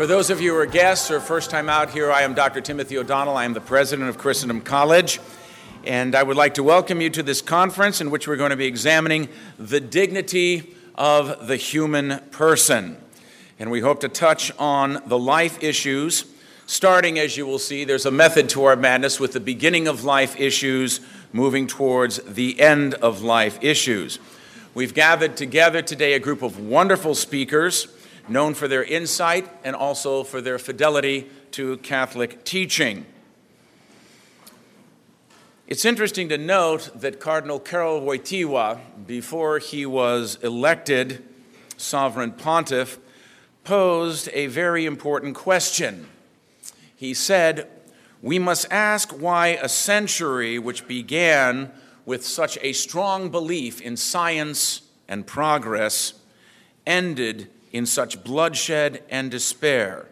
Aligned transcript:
For 0.00 0.06
those 0.06 0.30
of 0.30 0.40
you 0.40 0.54
who 0.54 0.58
are 0.58 0.64
guests 0.64 1.10
or 1.10 1.20
first 1.20 1.50
time 1.50 1.68
out 1.68 1.90
here, 1.90 2.10
I 2.10 2.22
am 2.22 2.32
Dr. 2.32 2.62
Timothy 2.62 2.96
O'Donnell. 2.96 3.36
I 3.36 3.44
am 3.44 3.52
the 3.52 3.60
president 3.60 4.08
of 4.08 4.16
Christendom 4.16 4.62
College. 4.62 5.20
And 5.84 6.14
I 6.14 6.22
would 6.22 6.38
like 6.38 6.54
to 6.54 6.62
welcome 6.62 7.02
you 7.02 7.10
to 7.10 7.22
this 7.22 7.42
conference 7.42 8.00
in 8.00 8.10
which 8.10 8.26
we're 8.26 8.38
going 8.38 8.48
to 8.48 8.56
be 8.56 8.64
examining 8.64 9.28
the 9.58 9.78
dignity 9.78 10.74
of 10.94 11.46
the 11.46 11.56
human 11.56 12.20
person. 12.30 12.96
And 13.58 13.70
we 13.70 13.80
hope 13.80 14.00
to 14.00 14.08
touch 14.08 14.50
on 14.58 15.02
the 15.04 15.18
life 15.18 15.62
issues, 15.62 16.24
starting, 16.64 17.18
as 17.18 17.36
you 17.36 17.44
will 17.44 17.58
see, 17.58 17.84
there's 17.84 18.06
a 18.06 18.10
method 18.10 18.48
to 18.48 18.64
our 18.64 18.76
madness 18.76 19.20
with 19.20 19.34
the 19.34 19.38
beginning 19.38 19.86
of 19.86 20.02
life 20.02 20.40
issues 20.40 21.00
moving 21.34 21.66
towards 21.66 22.20
the 22.20 22.58
end 22.58 22.94
of 22.94 23.20
life 23.20 23.58
issues. 23.60 24.18
We've 24.72 24.94
gathered 24.94 25.36
together 25.36 25.82
today 25.82 26.14
a 26.14 26.18
group 26.18 26.40
of 26.40 26.58
wonderful 26.58 27.14
speakers 27.14 27.86
known 28.30 28.54
for 28.54 28.68
their 28.68 28.84
insight 28.84 29.48
and 29.64 29.74
also 29.74 30.22
for 30.22 30.40
their 30.40 30.58
fidelity 30.58 31.28
to 31.50 31.76
Catholic 31.78 32.44
teaching. 32.44 33.04
It's 35.66 35.84
interesting 35.84 36.28
to 36.28 36.38
note 36.38 36.90
that 37.00 37.20
Cardinal 37.20 37.60
Karol 37.60 38.00
Wojtyła, 38.00 38.78
before 39.06 39.58
he 39.58 39.84
was 39.84 40.38
elected 40.42 41.24
sovereign 41.76 42.32
pontiff, 42.32 42.98
posed 43.64 44.28
a 44.32 44.46
very 44.46 44.86
important 44.86 45.34
question. 45.34 46.08
He 46.94 47.14
said, 47.14 47.68
We 48.22 48.38
must 48.38 48.66
ask 48.70 49.10
why 49.10 49.48
a 49.48 49.68
century 49.68 50.58
which 50.58 50.86
began 50.86 51.72
with 52.04 52.24
such 52.24 52.58
a 52.62 52.72
strong 52.72 53.30
belief 53.30 53.80
in 53.80 53.96
science 53.96 54.82
and 55.08 55.26
progress 55.26 56.14
ended 56.86 57.48
in 57.72 57.86
such 57.86 58.22
bloodshed 58.24 59.02
and 59.08 59.30
despair. 59.30 60.08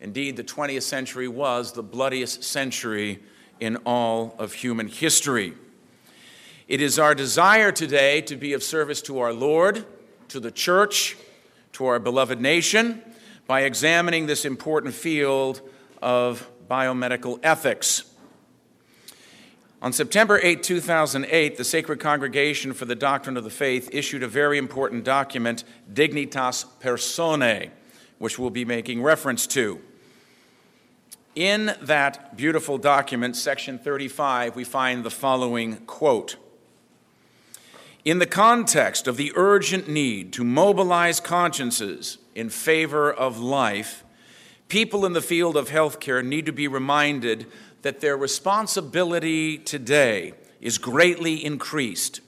Indeed, 0.00 0.36
the 0.36 0.44
20th 0.44 0.82
century 0.82 1.28
was 1.28 1.72
the 1.72 1.82
bloodiest 1.82 2.44
century 2.44 3.20
in 3.60 3.76
all 3.86 4.34
of 4.38 4.52
human 4.52 4.88
history. 4.88 5.54
It 6.68 6.80
is 6.80 6.98
our 6.98 7.14
desire 7.14 7.72
today 7.72 8.20
to 8.22 8.36
be 8.36 8.52
of 8.52 8.62
service 8.62 9.00
to 9.02 9.18
our 9.18 9.32
Lord, 9.32 9.86
to 10.28 10.40
the 10.40 10.50
church, 10.50 11.16
to 11.72 11.86
our 11.86 11.98
beloved 11.98 12.40
nation 12.40 13.02
by 13.46 13.62
examining 13.62 14.26
this 14.26 14.44
important 14.44 14.94
field 14.94 15.60
of 16.00 16.48
biomedical 16.68 17.38
ethics. 17.42 18.04
On 19.84 19.92
September 19.92 20.40
8, 20.42 20.62
2008, 20.62 21.58
the 21.58 21.62
Sacred 21.62 22.00
Congregation 22.00 22.72
for 22.72 22.86
the 22.86 22.94
Doctrine 22.94 23.36
of 23.36 23.44
the 23.44 23.50
Faith 23.50 23.90
issued 23.92 24.22
a 24.22 24.26
very 24.26 24.56
important 24.56 25.04
document, 25.04 25.62
Dignitas 25.92 26.64
Personae, 26.80 27.70
which 28.16 28.38
we'll 28.38 28.48
be 28.48 28.64
making 28.64 29.02
reference 29.02 29.46
to. 29.48 29.78
In 31.34 31.76
that 31.82 32.34
beautiful 32.34 32.78
document, 32.78 33.36
section 33.36 33.78
35, 33.78 34.56
we 34.56 34.64
find 34.64 35.04
the 35.04 35.10
following 35.10 35.76
quote 35.84 36.36
In 38.06 38.20
the 38.20 38.26
context 38.26 39.06
of 39.06 39.18
the 39.18 39.32
urgent 39.36 39.86
need 39.86 40.32
to 40.32 40.44
mobilize 40.44 41.20
consciences 41.20 42.16
in 42.34 42.48
favor 42.48 43.12
of 43.12 43.38
life, 43.38 44.02
people 44.68 45.04
in 45.04 45.12
the 45.12 45.20
field 45.20 45.58
of 45.58 45.68
healthcare 45.68 46.24
need 46.24 46.46
to 46.46 46.52
be 46.52 46.68
reminded 46.68 47.44
that 47.84 48.00
their 48.00 48.16
responsibility 48.16 49.58
today 49.58 50.32
is 50.58 50.78
greatly 50.78 51.44
increased. 51.44 52.22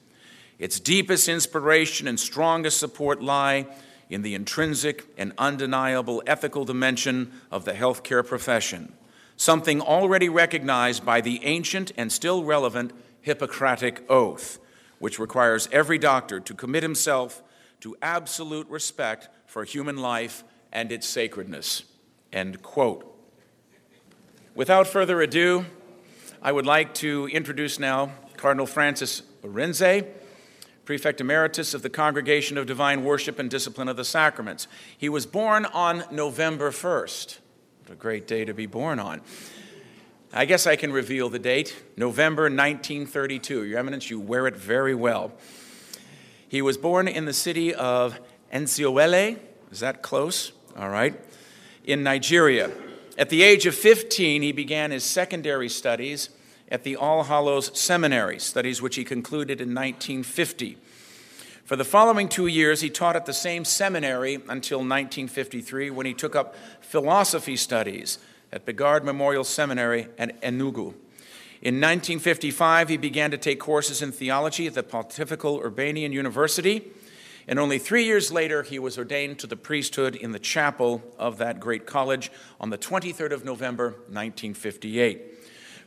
Its 0.58 0.78
deepest 0.78 1.28
inspiration 1.28 2.06
and 2.06 2.20
strongest 2.20 2.78
support 2.78 3.22
lie 3.22 3.66
in 4.10 4.20
the 4.20 4.34
intrinsic 4.34 5.06
and 5.16 5.32
undeniable 5.38 6.22
ethical 6.26 6.66
dimension 6.66 7.32
of 7.50 7.64
the 7.64 7.72
healthcare 7.72 8.24
profession, 8.24 8.92
something 9.38 9.80
already 9.80 10.28
recognized 10.28 11.06
by 11.06 11.22
the 11.22 11.42
ancient 11.42 11.90
and 11.96 12.12
still 12.12 12.44
relevant 12.44 12.92
Hippocratic 13.22 14.04
Oath, 14.10 14.58
which 14.98 15.18
requires 15.18 15.70
every 15.72 15.96
doctor 15.96 16.38
to 16.38 16.52
commit 16.52 16.82
himself 16.82 17.42
to 17.80 17.96
absolute 18.02 18.68
respect 18.68 19.30
for 19.46 19.64
human 19.64 19.96
life 19.96 20.44
and 20.70 20.92
its 20.92 21.06
sacredness. 21.06 21.84
End 22.30 22.60
quote. 22.62 23.15
Without 24.56 24.86
further 24.86 25.20
ado, 25.20 25.66
I 26.40 26.50
would 26.50 26.64
like 26.64 26.94
to 26.94 27.26
introduce 27.26 27.78
now 27.78 28.12
Cardinal 28.38 28.64
Francis 28.64 29.20
Arinze, 29.42 30.06
Prefect 30.86 31.20
Emeritus 31.20 31.74
of 31.74 31.82
the 31.82 31.90
Congregation 31.90 32.56
of 32.56 32.64
Divine 32.64 33.04
Worship 33.04 33.38
and 33.38 33.50
Discipline 33.50 33.86
of 33.86 33.98
the 33.98 34.04
Sacraments. 34.04 34.66
He 34.96 35.10
was 35.10 35.26
born 35.26 35.66
on 35.66 36.04
November 36.10 36.70
1st. 36.70 37.36
What 37.82 37.92
a 37.92 37.96
great 37.96 38.26
day 38.26 38.46
to 38.46 38.54
be 38.54 38.64
born 38.64 38.98
on. 38.98 39.20
I 40.32 40.46
guess 40.46 40.66
I 40.66 40.74
can 40.74 40.90
reveal 40.90 41.28
the 41.28 41.38
date 41.38 41.76
November 41.94 42.44
1932. 42.44 43.64
Your 43.64 43.78
Eminence, 43.78 44.08
you 44.08 44.18
wear 44.18 44.46
it 44.46 44.56
very 44.56 44.94
well. 44.94 45.32
He 46.48 46.62
was 46.62 46.78
born 46.78 47.08
in 47.08 47.26
the 47.26 47.34
city 47.34 47.74
of 47.74 48.18
Enciowele. 48.50 49.38
Is 49.70 49.80
that 49.80 50.00
close? 50.00 50.52
All 50.78 50.88
right. 50.88 51.14
In 51.84 52.02
Nigeria. 52.02 52.70
At 53.18 53.30
the 53.30 53.42
age 53.42 53.64
of 53.64 53.74
15, 53.74 54.42
he 54.42 54.52
began 54.52 54.90
his 54.90 55.02
secondary 55.02 55.70
studies 55.70 56.28
at 56.68 56.82
the 56.82 56.96
All 56.96 57.24
Hallows 57.24 57.78
Seminary, 57.78 58.38
studies 58.38 58.82
which 58.82 58.96
he 58.96 59.04
concluded 59.04 59.60
in 59.60 59.74
1950. 59.74 60.76
For 61.64 61.76
the 61.76 61.84
following 61.84 62.28
two 62.28 62.46
years, 62.46 62.82
he 62.82 62.90
taught 62.90 63.16
at 63.16 63.24
the 63.24 63.32
same 63.32 63.64
seminary 63.64 64.34
until 64.34 64.78
1953 64.78 65.90
when 65.90 66.04
he 66.04 66.12
took 66.12 66.36
up 66.36 66.54
philosophy 66.80 67.56
studies 67.56 68.18
at 68.52 68.66
Bigard 68.66 69.02
Memorial 69.02 69.44
Seminary 69.44 70.08
at 70.18 70.40
Enugu. 70.42 70.94
In 71.62 71.80
1955, 71.80 72.90
he 72.90 72.96
began 72.98 73.30
to 73.30 73.38
take 73.38 73.58
courses 73.58 74.02
in 74.02 74.12
theology 74.12 74.66
at 74.66 74.74
the 74.74 74.82
Pontifical 74.82 75.60
Urbanian 75.60 76.12
University 76.12 76.92
and 77.48 77.58
only 77.58 77.78
three 77.78 78.04
years 78.04 78.32
later, 78.32 78.62
he 78.62 78.78
was 78.78 78.98
ordained 78.98 79.38
to 79.38 79.46
the 79.46 79.56
priesthood 79.56 80.16
in 80.16 80.32
the 80.32 80.38
chapel 80.38 81.02
of 81.16 81.38
that 81.38 81.60
great 81.60 81.86
college 81.86 82.32
on 82.60 82.70
the 82.70 82.78
23rd 82.78 83.30
of 83.32 83.44
November, 83.44 83.90
1958. 84.08 85.34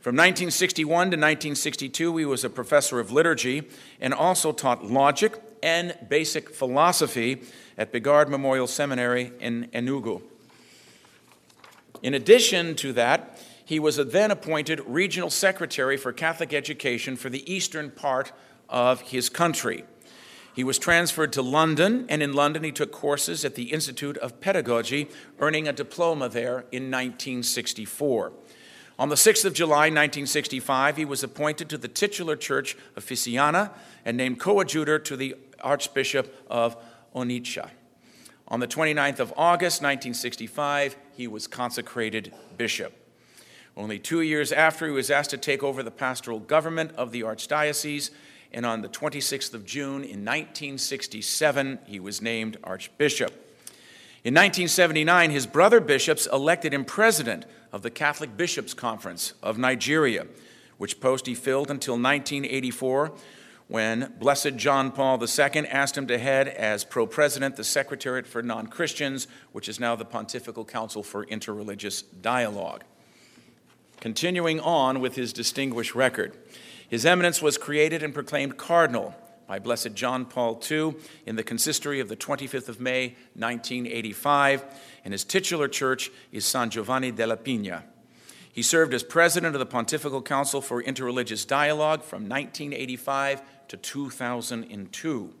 From 0.00 0.16
1961 0.16 0.86
to 0.86 1.16
1962, 1.16 2.16
he 2.16 2.24
was 2.24 2.42
a 2.42 2.48
professor 2.48 2.98
of 2.98 3.12
liturgy 3.12 3.68
and 4.00 4.14
also 4.14 4.50
taught 4.50 4.82
logic 4.86 5.38
and 5.62 5.94
basic 6.08 6.48
philosophy 6.54 7.42
at 7.76 7.92
Bigard 7.92 8.30
Memorial 8.30 8.66
Seminary 8.66 9.32
in 9.40 9.68
Enugu. 9.74 10.22
In 12.02 12.14
addition 12.14 12.74
to 12.76 12.94
that, 12.94 13.38
he 13.62 13.78
was 13.78 13.96
then 13.96 14.30
appointed 14.30 14.80
regional 14.86 15.28
secretary 15.28 15.98
for 15.98 16.14
Catholic 16.14 16.54
education 16.54 17.14
for 17.14 17.28
the 17.28 17.52
eastern 17.52 17.90
part 17.90 18.32
of 18.70 19.02
his 19.02 19.28
country. 19.28 19.84
He 20.54 20.64
was 20.64 20.78
transferred 20.78 21.32
to 21.34 21.42
London, 21.42 22.06
and 22.08 22.22
in 22.22 22.32
London 22.32 22.64
he 22.64 22.72
took 22.72 22.92
courses 22.92 23.44
at 23.44 23.54
the 23.54 23.72
Institute 23.72 24.16
of 24.18 24.40
Pedagogy, 24.40 25.08
earning 25.38 25.68
a 25.68 25.72
diploma 25.72 26.28
there 26.28 26.64
in 26.72 26.90
1964. 26.90 28.32
On 28.98 29.08
the 29.08 29.14
6th 29.14 29.44
of 29.44 29.54
July, 29.54 29.86
1965, 29.86 30.96
he 30.96 31.04
was 31.04 31.22
appointed 31.22 31.70
to 31.70 31.78
the 31.78 31.88
titular 31.88 32.36
church 32.36 32.76
of 32.96 33.04
Fissiana 33.04 33.70
and 34.04 34.16
named 34.16 34.38
coadjutor 34.38 34.98
to 34.98 35.16
the 35.16 35.36
Archbishop 35.60 36.44
of 36.50 36.76
Onitsha. 37.14 37.70
On 38.48 38.60
the 38.60 38.66
29th 38.66 39.20
of 39.20 39.32
August, 39.36 39.80
1965, 39.80 40.96
he 41.16 41.28
was 41.28 41.46
consecrated 41.46 42.34
bishop. 42.58 42.92
Only 43.76 43.98
two 43.98 44.20
years 44.20 44.52
after, 44.52 44.86
he 44.86 44.92
was 44.92 45.10
asked 45.10 45.30
to 45.30 45.38
take 45.38 45.62
over 45.62 45.82
the 45.82 45.90
pastoral 45.90 46.40
government 46.40 46.90
of 46.96 47.12
the 47.12 47.22
archdiocese 47.22 48.10
and 48.52 48.66
on 48.66 48.82
the 48.82 48.88
26th 48.88 49.54
of 49.54 49.64
June 49.64 50.02
in 50.02 50.24
1967, 50.24 51.78
he 51.86 52.00
was 52.00 52.20
named 52.20 52.56
Archbishop. 52.64 53.30
In 54.22 54.34
1979, 54.34 55.30
his 55.30 55.46
brother 55.46 55.80
bishops 55.80 56.26
elected 56.26 56.74
him 56.74 56.84
president 56.84 57.46
of 57.72 57.82
the 57.82 57.90
Catholic 57.90 58.36
Bishops' 58.36 58.74
Conference 58.74 59.34
of 59.42 59.56
Nigeria, 59.56 60.26
which 60.78 61.00
post 61.00 61.26
he 61.26 61.34
filled 61.34 61.70
until 61.70 61.94
1984 61.94 63.12
when 63.70 64.12
Blessed 64.18 64.56
John 64.56 64.90
Paul 64.90 65.22
II 65.22 65.68
asked 65.68 65.96
him 65.96 66.08
to 66.08 66.18
head 66.18 66.48
as 66.48 66.84
pro 66.84 67.06
president 67.06 67.54
the 67.54 67.62
Secretariat 67.62 68.26
for 68.26 68.42
Non 68.42 68.66
Christians, 68.66 69.28
which 69.52 69.68
is 69.68 69.78
now 69.78 69.94
the 69.94 70.04
Pontifical 70.04 70.64
Council 70.64 71.04
for 71.04 71.24
Interreligious 71.26 72.02
Dialogue. 72.20 72.82
Continuing 74.00 74.58
on 74.58 74.98
with 74.98 75.14
his 75.14 75.32
distinguished 75.32 75.94
record. 75.94 76.36
His 76.90 77.06
Eminence 77.06 77.40
was 77.40 77.56
created 77.56 78.02
and 78.02 78.12
proclaimed 78.12 78.56
cardinal 78.56 79.14
by 79.46 79.60
Blessed 79.60 79.94
John 79.94 80.24
Paul 80.24 80.60
II 80.68 80.96
in 81.24 81.36
the 81.36 81.44
consistory 81.44 82.00
of 82.00 82.08
the 82.08 82.16
25th 82.16 82.68
of 82.68 82.80
May, 82.80 83.14
1985, 83.34 84.64
and 85.04 85.14
his 85.14 85.22
titular 85.22 85.68
church 85.68 86.10
is 86.32 86.44
San 86.44 86.68
Giovanni 86.68 87.12
della 87.12 87.36
Pigna. 87.36 87.84
He 88.52 88.62
served 88.62 88.92
as 88.92 89.04
president 89.04 89.54
of 89.54 89.60
the 89.60 89.66
Pontifical 89.66 90.20
Council 90.20 90.60
for 90.60 90.82
Interreligious 90.82 91.46
Dialogue 91.46 92.02
from 92.02 92.28
1985 92.28 93.42
to 93.68 93.76
2002. 93.76 95.34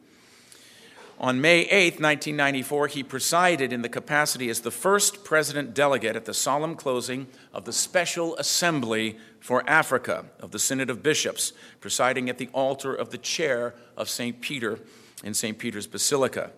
On 1.18 1.40
May 1.40 1.62
8, 1.62 2.00
1994, 2.00 2.86
he 2.86 3.02
presided 3.02 3.72
in 3.72 3.82
the 3.82 3.88
capacity 3.88 4.48
as 4.48 4.60
the 4.60 4.70
first 4.70 5.24
president 5.24 5.74
delegate 5.74 6.16
at 6.16 6.24
the 6.24 6.32
solemn 6.32 6.76
closing 6.76 7.26
of 7.52 7.64
the 7.64 7.72
Special 7.72 8.36
Assembly 8.36 9.18
for 9.40 9.68
Africa 9.68 10.26
of 10.38 10.52
the 10.52 10.58
Synod 10.58 10.90
of 10.90 11.02
Bishops, 11.02 11.52
presiding 11.80 12.28
at 12.28 12.38
the 12.38 12.48
altar 12.52 12.94
of 12.94 13.10
the 13.10 13.18
chair 13.18 13.74
of 13.96 14.08
St. 14.08 14.40
Peter 14.40 14.78
in 15.24 15.34
St. 15.34 15.58
Peter's 15.58 15.86
Basilica. 15.86 16.52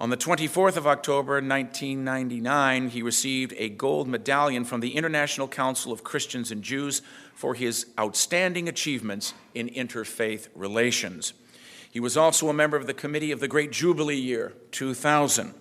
On 0.00 0.08
the 0.08 0.16
24th 0.16 0.78
of 0.78 0.86
October 0.86 1.34
1999, 1.34 2.88
he 2.88 3.02
received 3.02 3.52
a 3.58 3.68
gold 3.68 4.08
medallion 4.08 4.64
from 4.64 4.80
the 4.80 4.96
International 4.96 5.46
Council 5.46 5.92
of 5.92 6.02
Christians 6.02 6.50
and 6.50 6.62
Jews 6.62 7.02
for 7.34 7.54
his 7.54 7.86
outstanding 7.98 8.66
achievements 8.66 9.34
in 9.54 9.68
interfaith 9.68 10.48
relations. 10.54 11.34
He 11.90 12.00
was 12.00 12.16
also 12.16 12.48
a 12.48 12.54
member 12.54 12.78
of 12.78 12.86
the 12.86 12.94
committee 12.94 13.30
of 13.30 13.40
the 13.40 13.48
Great 13.48 13.72
Jubilee 13.72 14.16
Year 14.16 14.54
2000. 14.70 15.52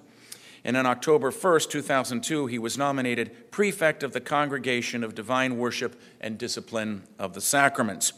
And 0.63 0.75
on 0.75 0.85
October 0.85 1.31
1st, 1.31 1.69
2002, 1.69 2.47
he 2.47 2.59
was 2.59 2.77
nominated 2.77 3.51
Prefect 3.51 4.03
of 4.03 4.13
the 4.13 4.21
Congregation 4.21 5.03
of 5.03 5.15
Divine 5.15 5.57
Worship 5.57 5.99
and 6.19 6.37
Discipline 6.37 7.03
of 7.17 7.33
the 7.33 7.41
Sacraments. 7.41 8.13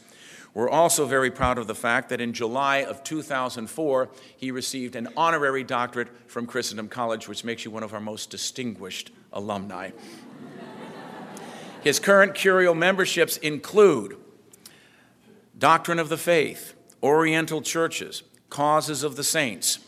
We're 0.54 0.68
also 0.68 1.06
very 1.06 1.30
proud 1.30 1.56
of 1.56 1.66
the 1.66 1.74
fact 1.74 2.10
that 2.10 2.20
in 2.20 2.34
July 2.34 2.78
of 2.78 3.02
2004, 3.04 4.10
he 4.36 4.50
received 4.50 4.96
an 4.96 5.08
honorary 5.16 5.64
doctorate 5.64 6.08
from 6.28 6.46
Christendom 6.46 6.88
College, 6.88 7.26
which 7.26 7.42
makes 7.42 7.64
you 7.64 7.70
one 7.70 7.82
of 7.82 7.94
our 7.94 8.00
most 8.00 8.28
distinguished 8.28 9.12
alumni. 9.32 9.90
His 11.82 11.98
current 11.98 12.34
curial 12.34 12.74
memberships 12.74 13.38
include 13.38 14.16
Doctrine 15.58 15.98
of 15.98 16.10
the 16.10 16.18
Faith, 16.18 16.74
Oriental 17.02 17.62
churches, 17.62 18.22
causes 18.50 19.02
of 19.02 19.16
the 19.16 19.24
saints. 19.24 19.78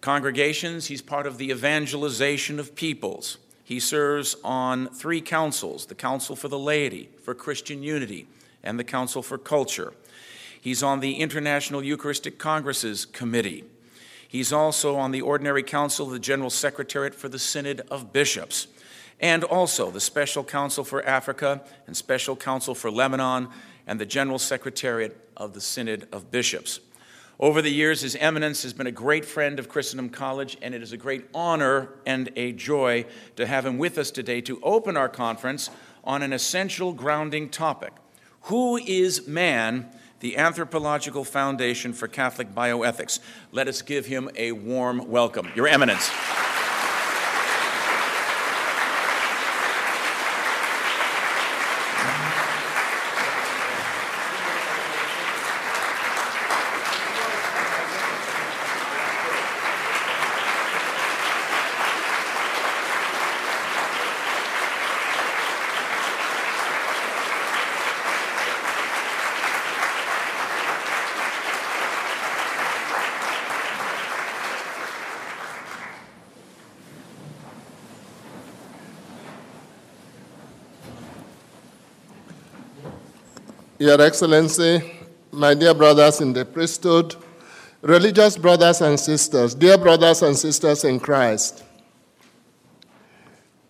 Congregations, 0.00 0.86
he's 0.86 1.02
part 1.02 1.26
of 1.26 1.36
the 1.36 1.50
evangelization 1.50 2.58
of 2.58 2.74
peoples. 2.74 3.36
He 3.62 3.78
serves 3.78 4.34
on 4.42 4.88
three 4.88 5.20
councils 5.20 5.86
the 5.86 5.94
Council 5.94 6.34
for 6.34 6.48
the 6.48 6.58
Laity, 6.58 7.10
for 7.22 7.34
Christian 7.34 7.82
Unity, 7.82 8.26
and 8.62 8.78
the 8.78 8.84
Council 8.84 9.22
for 9.22 9.38
Culture. 9.38 9.92
He's 10.60 10.82
on 10.82 11.00
the 11.00 11.14
International 11.14 11.82
Eucharistic 11.82 12.38
Congresses 12.38 13.04
Committee. 13.04 13.64
He's 14.26 14.52
also 14.52 14.96
on 14.96 15.10
the 15.10 15.22
Ordinary 15.22 15.62
Council 15.62 16.06
of 16.06 16.12
the 16.12 16.18
General 16.18 16.50
Secretariat 16.50 17.14
for 17.14 17.28
the 17.28 17.38
Synod 17.38 17.82
of 17.90 18.12
Bishops, 18.12 18.68
and 19.20 19.44
also 19.44 19.90
the 19.90 20.00
Special 20.00 20.44
Council 20.44 20.82
for 20.82 21.04
Africa 21.04 21.62
and 21.86 21.96
Special 21.96 22.36
Council 22.36 22.74
for 22.74 22.90
Lebanon 22.90 23.48
and 23.86 24.00
the 24.00 24.06
General 24.06 24.38
Secretariat 24.38 25.16
of 25.36 25.52
the 25.52 25.60
Synod 25.60 26.08
of 26.12 26.30
Bishops. 26.30 26.80
Over 27.42 27.62
the 27.62 27.70
years, 27.70 28.02
His 28.02 28.16
Eminence 28.16 28.64
has 28.64 28.74
been 28.74 28.86
a 28.86 28.92
great 28.92 29.24
friend 29.24 29.58
of 29.58 29.66
Christendom 29.66 30.10
College, 30.10 30.58
and 30.60 30.74
it 30.74 30.82
is 30.82 30.92
a 30.92 30.98
great 30.98 31.24
honor 31.34 31.88
and 32.04 32.30
a 32.36 32.52
joy 32.52 33.06
to 33.36 33.46
have 33.46 33.64
him 33.64 33.78
with 33.78 33.96
us 33.96 34.10
today 34.10 34.42
to 34.42 34.60
open 34.62 34.94
our 34.94 35.08
conference 35.08 35.70
on 36.04 36.22
an 36.22 36.34
essential 36.34 36.92
grounding 36.92 37.48
topic 37.48 37.94
Who 38.42 38.76
is 38.76 39.26
man? 39.26 39.90
The 40.20 40.36
Anthropological 40.36 41.24
Foundation 41.24 41.94
for 41.94 42.08
Catholic 42.08 42.54
Bioethics. 42.54 43.20
Let 43.52 43.68
us 43.68 43.80
give 43.80 44.04
him 44.04 44.28
a 44.36 44.52
warm 44.52 45.08
welcome. 45.08 45.48
Your 45.56 45.66
Eminence. 45.66 46.10
Your 83.80 83.98
Excellency, 83.98 84.92
my 85.32 85.54
dear 85.54 85.72
brothers 85.72 86.20
in 86.20 86.34
the 86.34 86.44
priesthood, 86.44 87.16
religious 87.80 88.36
brothers 88.36 88.82
and 88.82 89.00
sisters, 89.00 89.54
dear 89.54 89.78
brothers 89.78 90.20
and 90.20 90.36
sisters 90.36 90.84
in 90.84 91.00
Christ, 91.00 91.64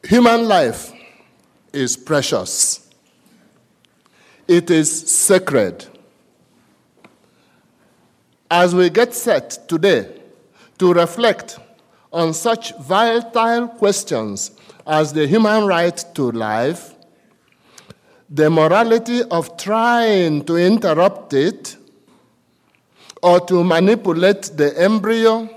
human 0.02 0.48
life 0.48 0.92
is 1.72 1.96
precious, 1.96 2.90
it 4.48 4.68
is 4.68 4.90
sacred. 5.08 5.86
As 8.50 8.74
we 8.74 8.90
get 8.90 9.14
set 9.14 9.68
today 9.68 10.12
to 10.78 10.92
reflect 10.92 11.60
on 12.12 12.34
such 12.34 12.76
vital 12.78 13.68
questions 13.68 14.50
as 14.88 15.12
the 15.12 15.28
human 15.28 15.66
right 15.66 16.04
to 16.14 16.32
life, 16.32 16.96
the 18.30 18.48
morality 18.48 19.22
of 19.24 19.56
trying 19.56 20.44
to 20.44 20.56
interrupt 20.56 21.34
it 21.34 21.76
or 23.20 23.40
to 23.40 23.64
manipulate 23.64 24.42
the 24.56 24.72
embryo 24.80 25.48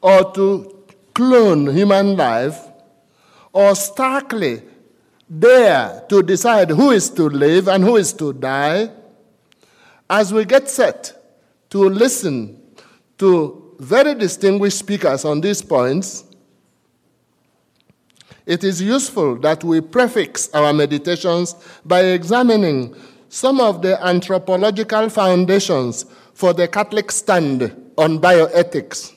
or 0.00 0.32
to 0.32 0.84
clone 1.14 1.66
human 1.66 2.16
life 2.16 2.58
or 3.52 3.74
starkly 3.74 4.62
dare 5.38 6.04
to 6.08 6.22
decide 6.22 6.70
who 6.70 6.92
is 6.92 7.10
to 7.10 7.28
live 7.28 7.68
and 7.68 7.84
who 7.84 7.96
is 7.96 8.12
to 8.14 8.32
die, 8.32 8.90
as 10.08 10.32
we 10.32 10.44
get 10.44 10.70
set 10.70 11.12
to 11.68 11.88
listen 11.88 12.60
to 13.18 13.74
very 13.78 14.14
distinguished 14.14 14.78
speakers 14.78 15.24
on 15.24 15.40
these 15.40 15.60
points, 15.60 16.24
it 18.46 18.62
is 18.62 18.80
useful 18.80 19.36
that 19.40 19.64
we 19.64 19.80
prefix 19.80 20.48
our 20.54 20.72
meditations 20.72 21.56
by 21.84 22.00
examining 22.00 22.94
some 23.28 23.60
of 23.60 23.82
the 23.82 24.02
anthropological 24.06 25.08
foundations 25.08 26.06
for 26.32 26.52
the 26.52 26.68
Catholic 26.68 27.10
stand 27.10 27.62
on 27.98 28.20
bioethics. 28.20 29.12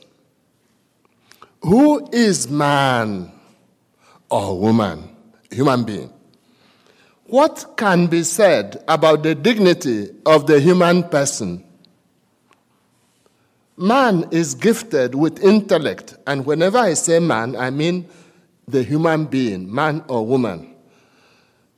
Who 1.62 2.10
is 2.12 2.50
man 2.50 3.32
or 4.30 4.60
woman, 4.60 5.16
human 5.52 5.84
being? 5.84 6.12
What 7.26 7.76
can 7.78 8.08
be 8.08 8.24
said 8.24 8.84
about 8.88 9.22
the 9.22 9.36
dignity 9.36 10.10
of 10.26 10.48
the 10.48 10.60
human 10.60 11.04
person? 11.04 11.64
Man 13.78 14.28
is 14.32 14.56
gifted 14.56 15.14
with 15.14 15.44
intellect, 15.44 16.16
and 16.26 16.46
whenever 16.46 16.80
I 16.80 16.96
say 16.96 17.20
man, 17.20 17.56
I 17.56 17.70
mean 17.70 18.10
the 18.72 18.84
human 18.84 19.26
being, 19.26 19.74
man 19.74 20.04
or 20.08 20.26
woman. 20.26 20.76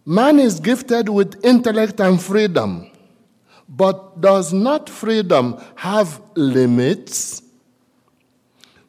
Man 0.05 0.39
is 0.39 0.59
gifted 0.59 1.09
with 1.09 1.43
intellect 1.45 1.99
and 1.99 2.21
freedom, 2.21 2.89
but 3.69 4.19
does 4.19 4.51
not 4.51 4.89
freedom 4.89 5.61
have 5.75 6.21
limits? 6.35 7.43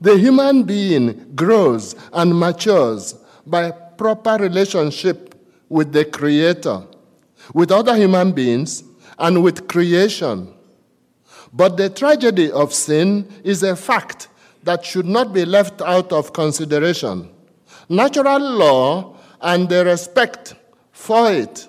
The 0.01 0.17
human 0.19 0.65
being 0.65 1.35
grows 1.37 1.95
and 2.13 2.39
matures 2.39 3.15
by 3.47 3.71
proper 3.71 4.37
relationship 4.37 5.35
with 5.69 5.93
the 5.93 6.05
Creator, 6.05 6.83
with 7.55 7.71
other 7.71 7.97
human 7.97 8.33
beings, 8.33 8.83
and 9.19 9.43
with 9.45 9.69
creation. 9.69 10.53
But 11.53 11.77
the 11.77 11.91
tragedy 11.91 12.51
of 12.51 12.73
sin 12.73 13.31
is 13.45 13.63
a 13.63 13.77
fact 13.77 14.29
that 14.65 14.85
should 14.85 15.07
not 15.07 15.33
be 15.33 15.45
left 15.45 15.83
out 15.83 16.13
of 16.13 16.33
consideration 16.33 17.29
natural 17.93 18.41
law 18.41 19.17
and 19.43 19.69
the 19.69 19.85
respect 19.85 20.55
for 20.93 21.31
it 21.31 21.69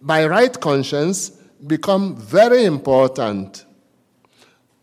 by 0.00 0.24
right 0.26 0.58
conscience 0.60 1.30
become 1.66 2.16
very 2.16 2.64
important. 2.64 3.64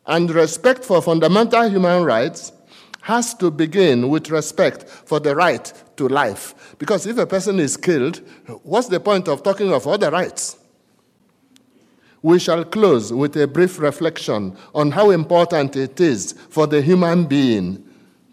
And 0.06 0.30
respect 0.30 0.84
for 0.84 1.02
fundamental 1.02 1.68
human 1.70 2.04
rights 2.04 2.52
has 3.02 3.34
to 3.36 3.50
begin 3.50 4.10
with 4.10 4.30
respect 4.30 4.84
for 4.90 5.20
the 5.20 5.36
right 5.36 5.72
to 5.96 6.08
life. 6.08 6.76
Because 6.78 7.08
if 7.08 7.18
a 7.18 7.26
person 7.26 7.60
is 7.60 7.78
killed, 7.78 8.18
what's 8.64 8.88
the 8.90 9.00
point 9.00 9.28
of 9.28 9.42
talking 9.42 9.72
of 9.72 9.88
other 9.88 10.12
rights? 10.12 10.58
We 12.22 12.40
shall 12.40 12.66
close 12.66 13.14
with 13.14 13.38
a 13.38 13.48
brief 13.48 13.80
reflection 13.80 14.58
on 14.74 14.92
how 14.92 15.12
important 15.12 15.76
it 15.76 16.02
is 16.02 16.34
for 16.50 16.68
the 16.68 16.82
human 16.82 17.26
being 17.26 17.88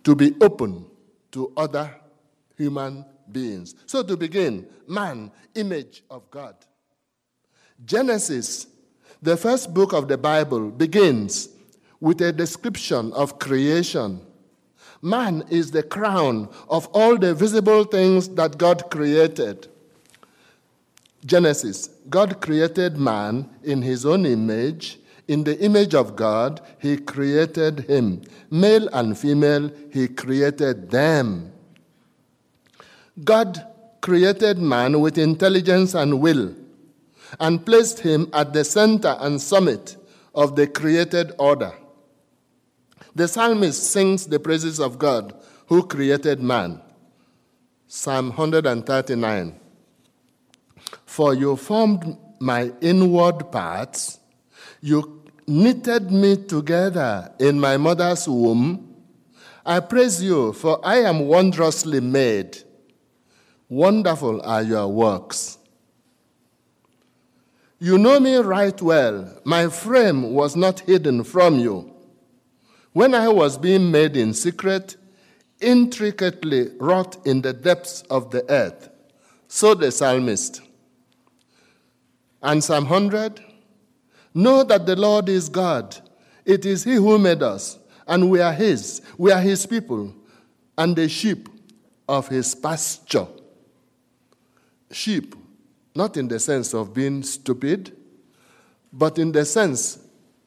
to 0.04 0.16
be 0.16 0.35
open 0.40 0.87
to 1.33 1.53
other 1.57 1.95
human 2.57 3.05
beings. 3.31 3.75
So, 3.87 4.03
to 4.03 4.17
begin, 4.17 4.67
man, 4.87 5.31
image 5.55 6.03
of 6.11 6.31
God. 6.31 6.55
Genesis, 7.85 8.67
the 9.21 9.37
first 9.37 9.75
book 9.75 9.93
of 9.93 10.09
the 10.09 10.19
Bible, 10.19 10.71
begins 10.71 11.49
with 12.01 12.21
a 12.21 12.33
description 12.33 13.12
of 13.12 13.39
creation. 13.39 14.21
Man 15.01 15.45
is 15.51 15.71
the 15.71 15.83
crown 15.83 16.49
of 16.69 16.87
all 16.89 17.17
the 17.19 17.35
visible 17.35 17.85
things 17.85 18.29
that 18.31 18.57
God 18.57 18.91
created. 18.91 19.69
Genesis 21.25 21.89
God 22.11 22.41
created 22.41 22.97
man 22.97 23.49
in 23.62 23.83
his 23.83 24.05
own 24.05 24.27
image. 24.27 24.99
In 25.29 25.45
the 25.45 25.59
image 25.61 25.95
of 25.95 26.17
God, 26.17 26.61
he 26.81 26.97
created 26.97 27.81
him. 27.81 28.23
Male 28.50 28.88
and 28.93 29.17
female, 29.17 29.71
he 29.93 30.09
created 30.09 30.91
them. 30.91 31.52
God 33.23 33.67
created 34.00 34.59
man 34.59 35.00
with 35.00 35.17
intelligence 35.17 35.95
and 35.95 36.21
will 36.21 36.55
and 37.41 37.64
placed 37.64 38.00
him 38.00 38.29
at 38.33 38.52
the 38.52 38.64
center 38.64 39.17
and 39.21 39.41
summit 39.41 39.97
of 40.35 40.57
the 40.57 40.67
created 40.67 41.33
order. 41.38 41.73
The 43.14 43.29
psalmist 43.29 43.83
sings 43.91 44.26
the 44.26 44.41
praises 44.41 44.81
of 44.81 44.99
God 44.99 45.35
who 45.67 45.87
created 45.87 46.41
man. 46.41 46.81
Psalm 47.87 48.29
139. 48.31 49.61
For 51.05 51.35
you 51.35 51.57
formed 51.57 52.17
my 52.41 52.73
inward 52.81 53.52
parts, 53.52 54.19
you 54.83 55.23
knitted 55.47 56.11
me 56.11 56.37
together 56.37 57.33
in 57.39 57.59
my 57.59 57.77
mother's 57.77 58.29
womb. 58.29 58.97
I 59.65 59.79
praise 59.81 60.21
you, 60.23 60.53
for 60.53 60.85
I 60.85 60.99
am 60.99 61.21
wondrously 61.21 62.01
made. 62.01 62.59
Wonderful 63.69 64.43
are 64.43 64.62
your 64.62 64.89
works. 64.89 65.57
You 67.79 67.97
know 67.97 68.19
me 68.21 68.37
right 68.37 68.81
well. 68.83 69.41
My 69.45 69.69
frame 69.69 70.33
was 70.33 70.57
not 70.57 70.81
hidden 70.81 71.25
from 71.25 71.59
you. 71.59 71.93
When 72.93 73.15
I 73.15 73.29
was 73.29 73.57
being 73.57 73.91
made 73.91 74.17
in 74.17 74.35
secret, 74.35 74.97
intricately 75.61 76.71
wrought 76.79 77.25
in 77.25 77.43
the 77.43 77.53
depths 77.53 78.03
of 78.11 78.31
the 78.31 78.49
earth. 78.51 78.91
So 79.47 79.75
the 79.75 79.93
psalmist. 79.93 80.61
And 82.43 82.62
Psalm 82.62 82.89
100 82.89 83.51
Know 84.35 84.65
that 84.65 84.87
the 84.87 84.97
Lord 84.97 85.29
is 85.29 85.49
God. 85.49 85.97
It 86.45 86.65
is 86.67 86.85
He 86.85 86.95
who 86.95 87.19
made 87.19 87.43
us, 87.43 87.79
and 88.07 88.31
we 88.31 88.41
are 88.41 88.53
His. 88.53 89.03
We 89.19 89.31
are 89.31 89.41
His 89.41 89.67
people, 89.67 90.15
and 90.77 90.97
the 90.97 91.09
sheep 91.09 91.49
of 92.09 92.29
His 92.29 92.55
pasture. 92.55 93.27
Sheep, 94.91 95.35
not 95.95 96.17
in 96.17 96.29
the 96.29 96.39
sense 96.39 96.75
of 96.75 96.93
being 96.93 97.23
stupid, 97.23 97.97
but 98.93 99.19
in 99.19 99.33
the 99.33 99.45
sense, 99.45 99.99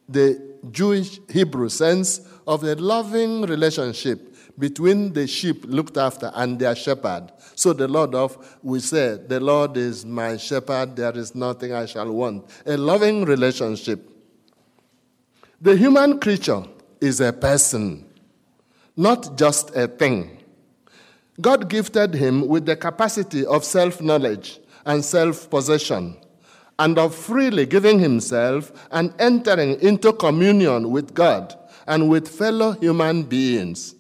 the 0.07 0.55
Jewish 0.71 1.19
Hebrew 1.29 1.69
sense 1.69 2.21
of 2.45 2.63
a 2.63 2.75
loving 2.75 3.43
relationship 3.43 4.34
between 4.57 5.13
the 5.13 5.27
sheep 5.27 5.65
looked 5.65 5.97
after 5.97 6.31
and 6.35 6.59
their 6.59 6.75
shepherd. 6.75 7.31
So 7.55 7.73
the 7.73 7.87
Lord 7.87 8.15
of, 8.15 8.59
we 8.63 8.79
say, 8.79 9.17
the 9.27 9.39
Lord 9.39 9.77
is 9.77 10.05
my 10.05 10.37
shepherd, 10.37 10.95
there 10.95 11.15
is 11.17 11.35
nothing 11.35 11.73
I 11.73 11.85
shall 11.85 12.11
want. 12.11 12.49
A 12.65 12.77
loving 12.77 13.25
relationship. 13.25 14.09
The 15.61 15.75
human 15.75 16.19
creature 16.19 16.63
is 17.01 17.21
a 17.21 17.33
person, 17.33 18.05
not 18.95 19.37
just 19.37 19.75
a 19.75 19.87
thing. 19.87 20.43
God 21.41 21.69
gifted 21.69 22.13
him 22.13 22.47
with 22.47 22.65
the 22.65 22.75
capacity 22.75 23.45
of 23.45 23.63
self 23.65 24.01
knowledge 24.01 24.59
and 24.85 25.03
self 25.03 25.49
possession, 25.49 26.17
and 26.79 26.97
of 26.97 27.13
freely 27.15 27.65
giving 27.65 27.99
himself 27.99 28.71
and 28.91 29.13
entering 29.19 29.79
into 29.81 30.13
communion 30.13 30.91
with 30.91 31.13
God 31.13 31.55
and 31.87 32.09
with 32.09 32.27
fellow 32.27 32.71
human 32.73 33.23
beings. 33.23 33.94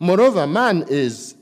Moreover, 0.00 0.46
man 0.46 0.86
is, 0.88 1.34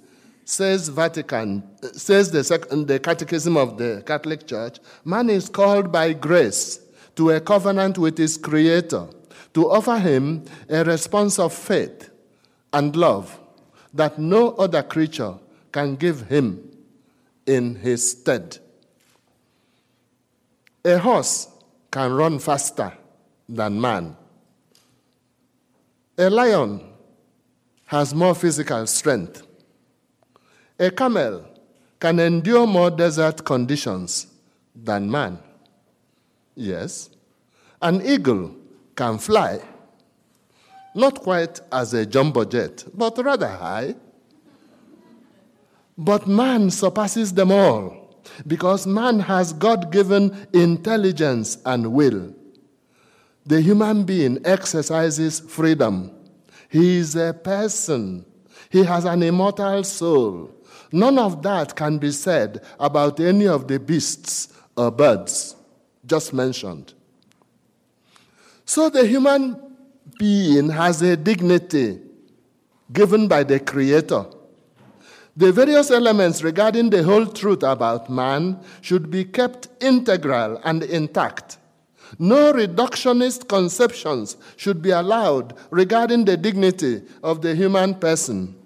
says 0.45 0.89
Vatican, 0.89 1.63
says 1.93 2.33
the, 2.33 2.85
the 2.87 2.99
Catechism 2.99 3.57
of 3.57 3.79
the 3.79 4.03
Catholic 4.05 4.49
Church, 4.49 4.79
man 5.05 5.31
is 5.31 5.49
called 5.49 5.93
by 5.93 6.13
grace 6.13 6.81
to 7.15 7.31
a 7.31 7.41
covenant 7.41 7.99
with 7.99 8.19
his 8.19 8.37
Creator, 8.37 9.07
to 9.55 9.71
offer 9.71 9.97
him 9.99 10.45
a 10.69 10.83
response 10.83 11.39
of 11.39 11.53
faith 11.53 12.11
and 12.73 12.95
love 12.97 13.39
that 13.95 14.19
no 14.19 14.51
other 14.55 14.83
creature 14.83 15.35
can 15.71 15.95
give 15.95 16.23
him 16.23 16.69
in 17.47 17.77
his 17.77 18.11
stead. 18.11 18.59
A 20.85 20.99
horse 20.99 21.49
can 21.91 22.13
run 22.13 22.39
faster 22.41 22.93
than 23.49 23.81
man. 23.81 24.17
A 26.19 26.29
lion 26.29 26.88
has 27.89 28.15
more 28.15 28.35
physical 28.35 28.87
strength. 28.87 29.43
A 30.79 30.91
camel 30.91 31.43
can 31.99 32.21
endure 32.21 32.67
more 32.67 32.91
desert 32.91 33.43
conditions 33.47 34.27
than 34.75 35.11
man. 35.11 35.39
Yes. 36.55 37.09
An 37.81 38.05
eagle 38.05 38.55
can 38.95 39.17
fly, 39.17 39.61
not 40.95 41.21
quite 41.21 41.61
as 41.73 41.95
a 41.95 42.05
jumbo 42.05 42.45
jet, 42.45 42.85
but 42.93 43.17
rather 43.25 43.49
high. 43.49 43.95
But 45.97 46.27
man 46.27 46.71
surpasses 46.71 47.33
them 47.33 47.51
all 47.51 48.23
because 48.47 48.87
man 48.87 49.21
has 49.21 49.55
God 49.55 49.91
given 49.91 50.47
intelligence 50.53 51.57
and 51.65 51.91
will. 51.95 52.35
The 53.47 53.63
human 53.63 54.05
being 54.05 54.41
exercises 54.45 55.41
freedom 55.41 56.18
he 56.69 56.99
is 56.99 57.17
a 57.17 57.33
person. 57.33 58.25
He 58.71 58.85
has 58.85 59.05
an 59.05 59.23
immortal 59.23 59.83
soul. 59.85 60.55
None 60.93 61.19
of 61.19 61.43
that 61.43 61.75
can 61.75 61.99
be 61.99 62.11
said 62.13 62.63
about 62.79 63.21
any 63.21 63.47
of 63.47 63.69
the 63.69 63.79
beasts 63.79 64.53
or 64.77 64.91
birds 64.91 65.57
just 66.07 66.33
mentioned. 66.33 66.95
So 68.65 68.89
the 68.91 69.07
human 69.07 69.61
being 70.19 70.71
has 70.71 71.03
a 71.03 71.17
dignity 71.17 72.01
given 72.93 73.29
by 73.29 73.45
the 73.45 73.61
Creator. 73.61 74.27
The 75.37 75.53
various 75.53 75.91
elements 75.91 76.43
regarding 76.43 76.91
the 76.91 77.03
whole 77.03 77.27
truth 77.27 77.63
about 77.63 78.11
man 78.11 78.61
should 78.81 79.11
be 79.11 79.25
kept 79.25 79.69
integral 79.81 80.61
and 80.65 80.83
intact. 80.83 81.58
No 82.19 82.53
reductionist 82.53 83.47
conceptions 83.49 84.37
should 84.57 84.83
be 84.83 84.91
allowed 84.91 85.55
regarding 85.71 86.25
the 86.25 86.37
dignity 86.37 87.03
of 87.23 87.43
the 87.43 87.55
human 87.55 87.95
person. 87.95 88.57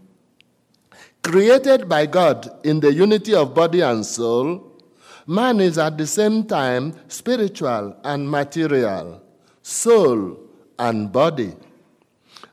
Created 1.23 1.89
by 1.89 2.07
God 2.07 2.51
in 2.65 2.81
the 2.81 2.93
unity 2.93 3.35
of 3.35 3.55
body 3.55 3.83
and 3.83 4.05
soul, 4.05 4.81
man 5.27 5.61
is 5.61 5.79
at 5.79 5.99
the 5.99 6.07
same 6.07 6.45
time 6.45 6.95
spiritual 7.09 7.97
and 8.03 8.29
material, 8.29 9.23
soul 9.63 10.39
and 10.79 11.13
body. 11.13 11.55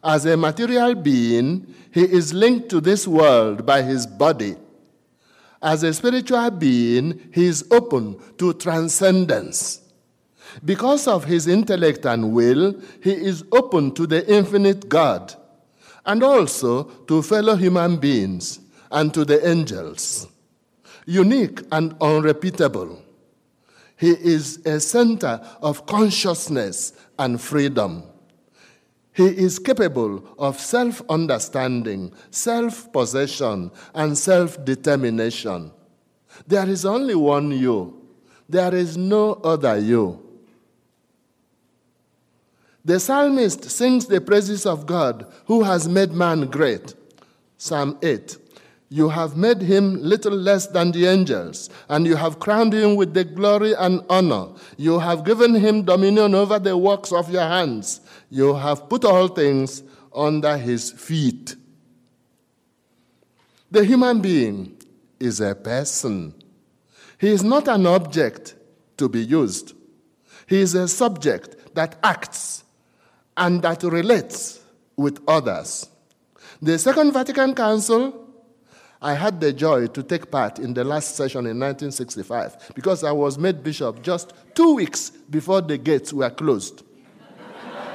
As 0.04 0.26
a 0.26 0.38
material 0.38 0.96
being, 0.96 1.74
he 1.92 2.04
is 2.04 2.34
linked 2.34 2.70
to 2.70 2.82
this 2.82 3.08
world 3.08 3.66
by 3.66 3.82
his 3.82 4.06
body. 4.06 4.56
As 5.62 5.84
a 5.84 5.94
spiritual 5.94 6.52
being, 6.52 7.30
he 7.34 7.46
is 7.48 7.66
open 7.72 8.20
to 8.38 8.54
transcendence. 8.54 9.89
Because 10.66 11.08
of 11.08 11.26
his 11.26 11.48
intellect 11.48 12.06
and 12.06 12.34
will, 12.34 12.76
he 13.02 13.12
is 13.12 13.44
open 13.52 13.94
to 13.96 14.08
the 14.08 14.28
infinite 14.32 14.90
God 14.90 15.34
and 16.06 16.24
also 16.24 16.84
to 17.08 17.22
fellow 17.22 17.56
human 17.56 17.98
beings 17.98 18.60
and 18.92 19.14
to 19.14 19.26
the 19.26 19.48
angels. 19.48 20.28
Unique 21.06 21.62
and 21.72 21.96
unrepeatable. 22.02 23.02
He 23.98 24.12
is 24.12 24.66
a 24.66 24.80
center 24.80 25.42
of 25.62 25.86
consciousness 25.86 26.94
and 27.18 27.40
freedom. 27.40 28.04
He 29.14 29.26
is 29.26 29.60
capable 29.60 30.24
of 30.40 30.60
self 30.60 31.02
understanding, 31.10 32.14
self 32.32 32.92
possession, 32.94 33.72
and 33.94 34.18
self 34.18 34.64
determination. 34.64 35.72
There 36.48 36.70
is 36.70 36.86
only 36.86 37.16
one 37.16 37.52
you, 37.52 38.08
there 38.48 38.74
is 38.74 38.96
no 38.96 39.34
other 39.44 39.78
you. 39.78 40.29
The 42.86 43.00
psalmist 43.00 43.70
sings 43.70 44.06
the 44.06 44.22
praises 44.22 44.66
of 44.66 44.86
God 44.86 45.32
who 45.46 45.64
has 45.64 45.88
made 45.88 46.12
man 46.12 46.48
great. 46.48 46.96
Psalm 47.58 47.98
8. 48.02 48.38
You 48.92 49.10
have 49.10 49.38
made 49.38 49.62
him 49.62 50.02
little 50.02 50.36
less 50.36 50.66
than 50.66 50.92
the 50.92 51.06
angels, 51.06 51.70
and 51.90 52.08
you 52.08 52.16
have 52.16 52.40
crowned 52.40 52.74
him 52.74 52.96
with 52.96 53.14
the 53.14 53.24
glory 53.24 53.76
and 53.76 54.04
honor. 54.10 54.48
You 54.78 54.98
have 54.98 55.24
given 55.24 55.54
him 55.54 55.84
dominion 55.84 56.34
over 56.34 56.58
the 56.58 56.76
works 56.76 57.12
of 57.12 57.32
your 57.32 57.44
hands. 57.44 58.02
You 58.32 58.56
have 58.56 58.90
put 58.90 59.06
all 59.06 59.28
things 59.28 59.84
under 60.16 60.58
his 60.58 60.90
feet. 60.90 61.56
The 63.70 63.86
human 63.86 64.22
being 64.22 64.76
is 65.20 65.40
a 65.40 65.54
person. 65.54 66.34
He 67.20 67.30
is 67.30 67.44
not 67.44 67.68
an 67.68 67.86
object 67.86 68.56
to 68.98 69.08
be 69.08 69.24
used. 69.24 69.74
He 70.48 70.62
is 70.62 70.74
a 70.74 70.88
subject 70.88 71.76
that 71.76 72.00
acts 72.02 72.64
and 73.40 73.62
that 73.62 73.82
relates 73.84 74.60
with 74.98 75.20
others. 75.28 75.88
The 76.62 76.78
Second 76.78 77.14
Vatican 77.14 77.56
Council, 77.56 78.28
I 79.02 79.14
had 79.14 79.40
the 79.40 79.54
joy 79.54 79.88
to 79.88 80.04
take 80.04 80.30
part 80.30 80.60
in 80.60 80.74
the 80.74 80.84
last 80.84 81.16
session 81.16 81.46
in 81.46 81.58
1965 81.58 82.74
because 82.76 83.06
I 83.06 83.14
was 83.14 83.38
made 83.38 83.64
bishop 83.64 84.04
just 84.04 84.34
two 84.54 84.76
weeks 84.76 85.10
before 85.10 85.62
the 85.62 85.78
gates 85.78 86.12
were 86.12 86.30
closed. 86.30 86.84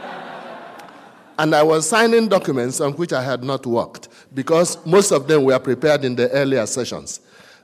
and 1.38 1.54
I 1.54 1.62
was 1.62 1.86
signing 1.86 2.28
documents 2.28 2.80
on 2.80 2.94
which 2.94 3.12
I 3.12 3.22
had 3.22 3.44
not 3.44 3.66
worked 3.66 4.08
because 4.32 4.84
most 4.86 5.12
of 5.12 5.28
them 5.28 5.44
were 5.44 5.58
prepared 5.58 6.06
in 6.06 6.16
the 6.16 6.30
earlier 6.30 6.64
sessions. 6.64 7.20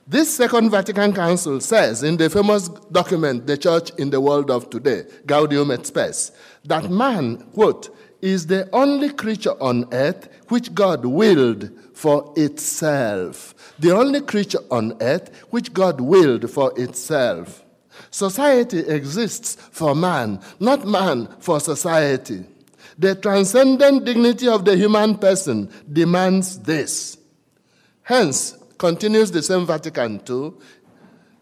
This 0.07 0.35
Second 0.35 0.71
Vatican 0.71 1.13
Council 1.13 1.59
says 1.61 2.03
in 2.03 2.17
the 2.17 2.29
famous 2.29 2.67
document, 2.67 3.47
The 3.47 3.57
Church 3.57 3.91
in 3.97 4.09
the 4.09 4.19
World 4.19 4.51
of 4.51 4.69
Today, 4.69 5.05
Gaudium 5.25 5.71
et 5.71 5.85
Spes, 5.85 6.31
that 6.65 6.89
man, 6.89 7.37
quote, 7.53 7.95
is 8.21 8.47
the 8.47 8.69
only 8.71 9.09
creature 9.09 9.61
on 9.61 9.87
earth 9.91 10.29
which 10.49 10.73
God 10.73 11.05
willed 11.05 11.71
for 11.93 12.33
itself. 12.35 13.55
The 13.79 13.91
only 13.95 14.21
creature 14.21 14.59
on 14.69 14.95
earth 15.01 15.45
which 15.49 15.73
God 15.73 15.99
willed 15.99 16.49
for 16.49 16.71
itself. 16.79 17.63
Society 18.11 18.79
exists 18.79 19.55
for 19.71 19.95
man, 19.95 20.39
not 20.59 20.85
man 20.85 21.27
for 21.39 21.59
society. 21.59 22.45
The 22.97 23.15
transcendent 23.15 24.05
dignity 24.05 24.47
of 24.47 24.65
the 24.65 24.75
human 24.75 25.17
person 25.17 25.71
demands 25.91 26.59
this. 26.59 27.17
Hence, 28.03 28.57
continues 28.77 29.31
the 29.31 29.43
same 29.43 29.65
Vatican 29.65 30.21
II, 30.27 30.53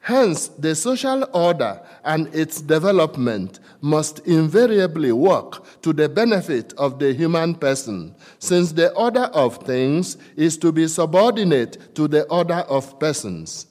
hence, 0.02 0.50
the 0.50 0.76
social 0.76 1.28
order 1.34 1.82
and 2.04 2.34
its 2.36 2.62
development 2.62 3.60
must 3.82 4.20
invariably 4.28 5.12
work 5.12 5.82
to 5.82 5.94
the 5.94 6.10
benefit 6.10 6.74
of 6.78 7.00
the 7.00 7.14
human 7.14 7.56
person, 7.56 8.14
since 8.40 8.72
the 8.72 8.92
order 8.94 9.26
of 9.34 9.58
things 9.66 10.18
is 10.36 10.58
to 10.58 10.72
be 10.72 10.88
subordinate 10.88 11.96
to 11.96 12.08
the 12.08 12.24
order 12.26 12.66
of 12.68 13.00
persons, 13.00 13.68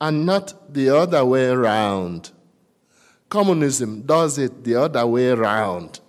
and 0.00 0.24
not 0.24 0.72
the 0.72 0.88
other 0.88 1.24
way 1.24 1.46
around. 1.48 2.30
Communism 3.28 4.02
does 4.02 4.38
it 4.38 4.64
the 4.64 4.74
other 4.74 5.06
way 5.06 5.28
around, 5.28 6.00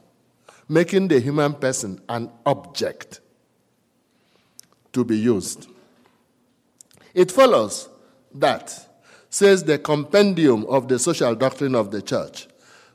making 0.70 1.08
the 1.08 1.20
human 1.20 1.54
person 1.54 2.02
an 2.08 2.32
object 2.46 3.20
to 4.94 5.04
be 5.04 5.18
used. 5.18 5.68
It 7.14 7.32
follows 7.32 7.90
that, 8.34 8.88
says 9.30 9.64
the 9.64 9.78
compendium 9.78 10.66
of 10.66 10.88
the 10.88 10.98
social 10.98 11.36
doctrine 11.36 11.76
of 11.76 11.92
the 11.92 12.02
church, 12.02 12.48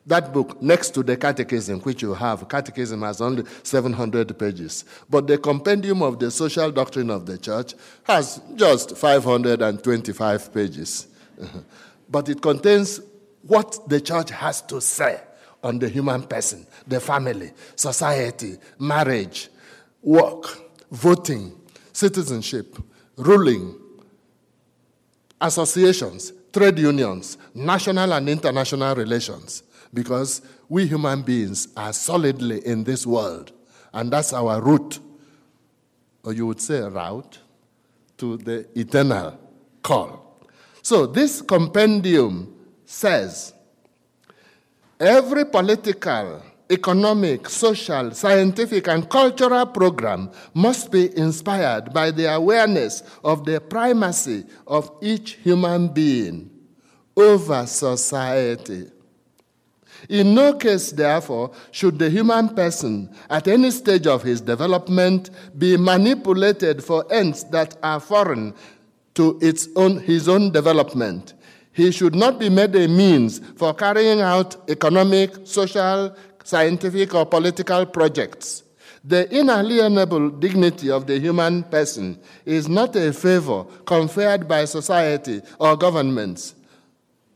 that 0.07 0.33
book 0.33 0.63
next 0.63 0.91
to 0.91 1.03
the 1.03 1.17
catechism, 1.17 1.81
which 1.81 2.01
you 2.01 2.15
have, 2.15 2.49
catechism 2.49 3.03
has 3.03 3.21
only 3.21 3.45
700 3.63 4.39
pages. 4.39 4.85
But 5.11 5.27
the 5.27 5.37
compendium 5.37 6.01
of 6.03 6.19
the 6.19 6.31
social 6.31 6.71
doctrine 6.71 7.11
of 7.11 7.27
the 7.27 7.37
church 7.37 7.75
has 8.05 8.41
just 8.55 8.97
525 8.97 10.55
pages. 10.55 11.09
Uh-huh. 11.41 11.59
but 12.09 12.31
it 12.31 12.41
contains 12.41 12.99
what 13.43 13.79
the 13.91 14.01
church 14.01 14.31
has 14.31 14.63
to 14.63 14.81
say 14.81 15.21
on 15.63 15.79
the 15.79 15.89
human 15.89 16.23
person, 16.23 16.67
the 16.87 16.99
family, 16.99 17.53
society, 17.75 18.57
marriage, 18.79 19.51
work, 20.01 20.47
voting, 20.91 21.53
citizenship, 21.93 22.79
ruling, 23.17 23.79
associations, 25.41 26.33
trade 26.53 26.79
unions, 26.79 27.37
national 27.55 28.15
and 28.15 28.29
international 28.31 28.95
relations 28.95 29.63
because 29.97 30.43
we 30.69 30.87
human 30.87 31.23
beings 31.23 31.69
are 31.77 31.93
solidly 31.93 32.65
in 32.65 32.85
this 32.85 33.07
world, 33.07 33.51
and 33.93 34.13
that's 34.13 34.33
our 34.33 34.61
route, 34.61 35.01
or 36.23 36.35
you 36.35 36.47
would 36.47 36.61
say 36.61 36.81
route, 36.83 37.39
to 38.19 38.37
the 38.37 38.69
eternal 38.79 39.39
call. 39.83 40.39
So, 40.83 41.07
this 41.07 41.41
compendium 41.41 42.55
says 42.85 43.55
every 45.01 45.47
political, 45.47 46.43
economic, 46.71 47.49
social, 47.49 48.13
scientific, 48.13 48.89
and 48.89 49.09
cultural 49.09 49.67
program 49.67 50.31
must 50.53 50.93
be 50.93 51.17
inspired 51.17 51.93
by 51.95 52.11
the 52.11 52.33
awareness 52.33 53.03
of 53.25 53.47
the 53.47 53.61
primacy 53.61 54.45
of 54.67 54.91
each 55.01 55.33
human 55.43 55.89
being 55.89 56.51
over 57.17 57.65
society. 57.67 58.91
In 60.09 60.35
no 60.35 60.55
case, 60.55 60.93
therefore, 60.93 61.51
should 61.71 61.99
the 61.99 62.11
human 62.11 62.51
person 62.51 63.15
at 63.29 63.49
any 63.49 63.71
stage 63.71 64.07
of 64.07 64.23
his 64.23 64.41
development 64.41 65.31
be 65.59 65.77
manipulated 65.77 66.83
for 66.83 67.05
ends 67.13 67.45
that 67.45 67.77
are 67.83 68.01
foreign 68.01 68.55
to 69.15 69.39
its 69.43 69.69
own, 69.77 69.99
his 69.99 70.29
own 70.29 70.53
development. 70.53 71.35
He 71.73 71.91
should 71.91 72.15
not 72.15 72.39
be 72.39 72.49
made 72.49 72.75
a 72.77 72.89
means 72.89 73.41
for 73.57 73.75
carrying 73.75 74.21
out 74.21 74.57
economic, 74.69 75.47
social, 75.47 76.17
scientific, 76.45 77.15
or 77.15 77.27
political 77.27 77.85
projects. 77.85 78.63
The 79.05 79.33
inalienable 79.37 80.31
dignity 80.31 80.91
of 80.91 81.07
the 81.07 81.19
human 81.19 81.63
person 81.65 82.19
is 82.45 82.69
not 82.69 82.97
a 82.97 83.13
favor 83.13 83.65
conferred 83.85 84.49
by 84.49 84.65
society 84.65 85.43
or 85.61 85.77
governments, 85.77 86.55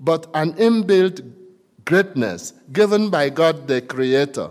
but 0.00 0.26
an 0.34 0.54
inbuilt 0.54 1.20
greatness 1.90 2.52
given 2.72 3.10
by 3.10 3.28
God 3.28 3.66
the 3.66 3.82
Creator. 3.82 4.48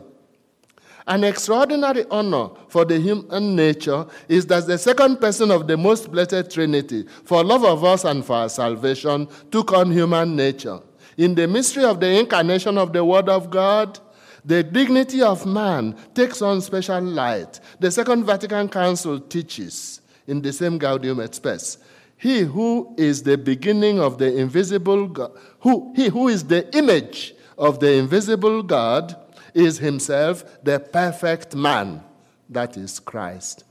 An 1.07 1.23
extraordinary 1.23 2.03
honor 2.11 2.49
for 2.67 2.83
the 2.83 2.99
human 2.99 3.55
nature 3.55 4.05
is 4.27 4.45
that 4.47 4.67
the 4.67 4.77
second 4.77 5.21
person 5.21 5.49
of 5.49 5.65
the 5.65 5.77
most 5.77 6.11
blessed 6.11 6.51
Trinity, 6.51 7.05
for 7.23 7.41
love 7.43 7.63
of 7.63 7.85
us 7.85 8.03
and 8.03 8.25
for 8.25 8.35
our 8.35 8.49
salvation, 8.49 9.25
took 9.51 9.71
on 9.71 9.89
human 9.89 10.35
nature. 10.35 10.81
In 11.17 11.33
the 11.33 11.47
mystery 11.47 11.85
of 11.85 12.01
the 12.01 12.19
incarnation 12.19 12.77
of 12.77 12.91
the 12.91 13.05
Word 13.05 13.29
of 13.29 13.49
God, 13.49 13.97
the 14.43 14.61
dignity 14.61 15.21
of 15.21 15.45
man 15.45 15.95
takes 16.13 16.41
on 16.41 16.59
special 16.59 17.01
light. 17.01 17.61
The 17.79 17.89
Second 17.89 18.25
Vatican 18.25 18.67
Council 18.67 19.17
teaches 19.17 20.01
in 20.27 20.41
the 20.41 20.51
same 20.51 20.77
Gaudium 20.77 21.25
Spes. 21.33 21.77
He 22.19 22.41
who 22.41 22.93
is 22.97 23.23
the 23.23 23.37
beginning 23.37 24.01
of 24.01 24.17
the 24.17 24.35
invisible 24.37 25.07
God, 25.07 25.31
who, 25.61 25.93
he 25.95 26.09
who 26.09 26.27
is 26.27 26.43
the 26.43 26.69
image 26.77 27.33
of 27.57 27.79
the 27.79 27.93
invisible 27.93 28.61
God 28.61 29.15
is 29.53 29.77
himself 29.77 30.43
the 30.61 30.81
perfect 30.81 31.55
man, 31.55 32.03
that 32.49 32.75
is 32.75 32.99
Christ. 32.99 33.63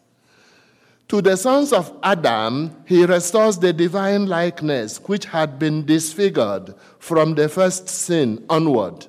To 1.08 1.20
the 1.20 1.36
sons 1.36 1.74
of 1.74 1.94
Adam, 2.02 2.74
he 2.86 3.04
restores 3.04 3.58
the 3.58 3.74
divine 3.74 4.26
likeness 4.26 4.96
which 5.04 5.26
had 5.26 5.58
been 5.58 5.84
disfigured 5.84 6.74
from 6.98 7.34
the 7.34 7.50
first 7.50 7.86
sin 7.88 8.46
onward. 8.48 9.06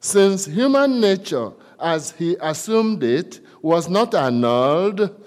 Since 0.00 0.46
human 0.46 1.00
nature, 1.00 1.52
as 1.78 2.12
he 2.12 2.36
assumed 2.40 3.04
it, 3.04 3.38
was 3.62 3.88
not 3.88 4.12
annulled, 4.12 5.22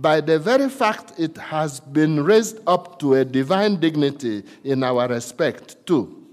by 0.00 0.20
the 0.20 0.38
very 0.38 0.68
fact 0.68 1.18
it 1.18 1.36
has 1.36 1.80
been 1.80 2.22
raised 2.22 2.60
up 2.68 3.00
to 3.00 3.14
a 3.14 3.24
divine 3.24 3.80
dignity 3.80 4.44
in 4.62 4.84
our 4.84 5.08
respect, 5.08 5.84
too. 5.86 6.24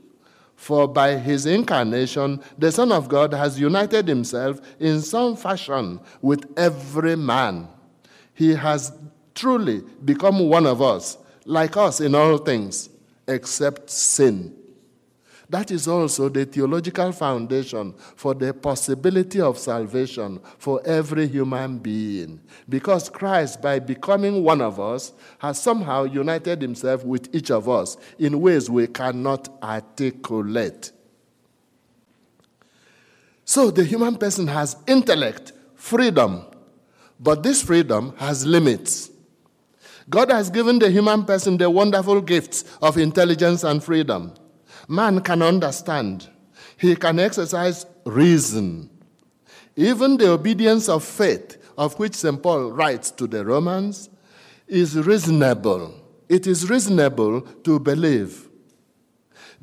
For 0.55 0.87
by 0.87 1.17
his 1.17 1.47
incarnation, 1.47 2.41
the 2.59 2.71
Son 2.71 2.91
of 2.91 3.09
God 3.09 3.33
has 3.33 3.59
united 3.59 4.07
himself 4.07 4.61
in 4.79 5.01
some 5.01 5.35
fashion 5.35 5.99
with 6.21 6.45
every 6.55 7.15
man. 7.15 7.67
He 8.35 8.53
has 8.53 8.93
truly 9.33 9.81
become 10.03 10.47
one 10.47 10.67
of 10.67 10.81
us, 10.81 11.17
like 11.45 11.75
us 11.75 11.99
in 12.01 12.13
all 12.13 12.37
things, 12.37 12.89
except 13.27 13.89
sin. 13.89 14.54
That 15.49 15.69
is 15.69 15.87
also 15.87 16.29
the 16.29 16.45
theological 16.45 17.11
foundation 17.11 17.93
for 18.15 18.33
the 18.33 18.53
possibility 18.53 19.39
of 19.39 19.59
salvation 19.59 20.39
for 20.57 20.81
every 20.85 21.27
human 21.27 21.77
being. 21.77 22.41
Because 22.67 23.09
Christ, 23.09 23.61
by 23.61 23.79
becoming 23.79 24.43
one 24.43 24.61
of 24.61 24.79
us, 24.79 25.13
has 25.39 25.61
somehow 25.61 26.05
united 26.05 26.61
himself 26.61 27.03
with 27.03 27.33
each 27.33 27.51
of 27.51 27.69
us 27.69 27.97
in 28.17 28.41
ways 28.41 28.69
we 28.69 28.87
cannot 28.87 29.49
articulate. 29.61 30.91
So 33.43 33.69
the 33.69 33.83
human 33.83 34.15
person 34.17 34.47
has 34.47 34.75
intellect, 34.87 35.53
freedom, 35.75 36.43
but 37.19 37.43
this 37.43 37.61
freedom 37.61 38.15
has 38.17 38.45
limits. 38.45 39.11
God 40.09 40.31
has 40.31 40.49
given 40.49 40.79
the 40.79 40.89
human 40.89 41.23
person 41.23 41.57
the 41.57 41.69
wonderful 41.69 42.21
gifts 42.21 42.63
of 42.81 42.97
intelligence 42.97 43.63
and 43.63 43.83
freedom 43.83 44.33
man 44.87 45.21
can 45.21 45.41
understand. 45.41 46.29
He 46.77 46.95
can 46.95 47.19
exercise 47.19 47.85
reason. 48.05 48.89
Even 49.75 50.17
the 50.17 50.31
obedience 50.31 50.89
of 50.89 51.03
faith, 51.03 51.57
of 51.77 51.97
which 51.99 52.15
St. 52.15 52.41
Paul 52.41 52.71
writes 52.71 53.11
to 53.11 53.27
the 53.27 53.45
Romans, 53.45 54.09
is 54.67 54.97
reasonable. 54.97 55.93
It 56.29 56.47
is 56.47 56.69
reasonable 56.69 57.41
to 57.41 57.79
believe. 57.79 58.49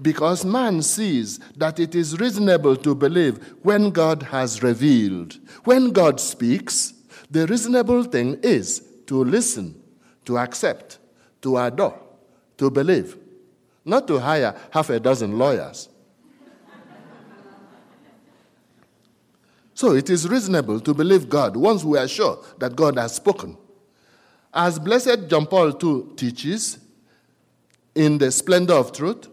because 0.00 0.44
man 0.44 0.82
sees 0.82 1.38
that 1.56 1.78
it 1.78 1.94
is 1.94 2.18
reasonable 2.18 2.76
to 2.76 2.94
believe 2.94 3.54
when 3.62 3.90
God 3.90 4.22
has 4.24 4.62
revealed. 4.62 5.38
When 5.64 5.90
God 5.90 6.20
speaks, 6.20 6.94
the 7.30 7.46
reasonable 7.46 8.04
thing 8.04 8.38
is 8.42 8.86
to 9.06 9.22
listen, 9.22 9.80
to 10.24 10.38
accept, 10.38 10.98
to 11.42 11.58
adore, 11.58 11.98
to 12.58 12.70
believe, 12.70 13.16
not 13.84 14.06
to 14.08 14.18
hire 14.18 14.54
half 14.70 14.90
a 14.90 15.00
dozen 15.00 15.38
lawyers. 15.38 15.88
so 19.74 19.92
it 19.92 20.08
is 20.10 20.28
reasonable 20.28 20.80
to 20.80 20.94
believe 20.94 21.28
God 21.28 21.56
once 21.56 21.82
we 21.82 21.98
are 21.98 22.08
sure 22.08 22.44
that 22.58 22.76
God 22.76 22.96
has 22.98 23.16
spoken. 23.16 23.56
As 24.54 24.78
Blessed 24.78 25.28
John 25.28 25.46
Paul 25.46 25.68
II 25.82 26.14
teaches 26.14 26.78
in 27.94 28.18
the 28.18 28.30
splendor 28.30 28.74
of 28.74 28.92
truth, 28.92 29.28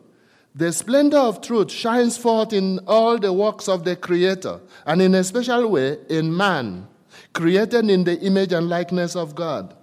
the 0.55 0.71
splendor 0.73 1.17
of 1.17 1.41
truth 1.41 1.71
shines 1.71 2.17
forth 2.17 2.53
in 2.53 2.79
all 2.87 3.17
the 3.17 3.31
works 3.31 3.67
of 3.67 3.83
the 3.83 3.95
Creator, 3.95 4.59
and 4.85 5.01
in 5.01 5.15
a 5.15 5.23
special 5.23 5.69
way 5.69 5.97
in 6.09 6.35
man, 6.35 6.87
created 7.33 7.89
in 7.89 8.03
the 8.03 8.19
image 8.19 8.51
and 8.51 8.67
likeness 8.67 9.15
of 9.15 9.35
God. 9.35 9.75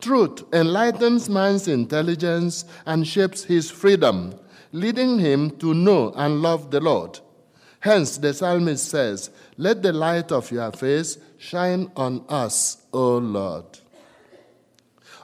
Truth 0.00 0.44
enlightens 0.52 1.28
man's 1.28 1.68
intelligence 1.68 2.64
and 2.86 3.06
shapes 3.06 3.44
his 3.44 3.70
freedom, 3.70 4.34
leading 4.72 5.18
him 5.18 5.50
to 5.58 5.74
know 5.74 6.12
and 6.16 6.42
love 6.42 6.70
the 6.70 6.80
Lord. 6.80 7.20
Hence, 7.80 8.18
the 8.18 8.34
psalmist 8.34 8.88
says, 8.88 9.30
Let 9.56 9.82
the 9.82 9.92
light 9.92 10.32
of 10.32 10.50
your 10.50 10.70
face 10.72 11.18
shine 11.38 11.90
on 11.96 12.24
us, 12.28 12.78
O 12.92 13.18
Lord. 13.18 13.64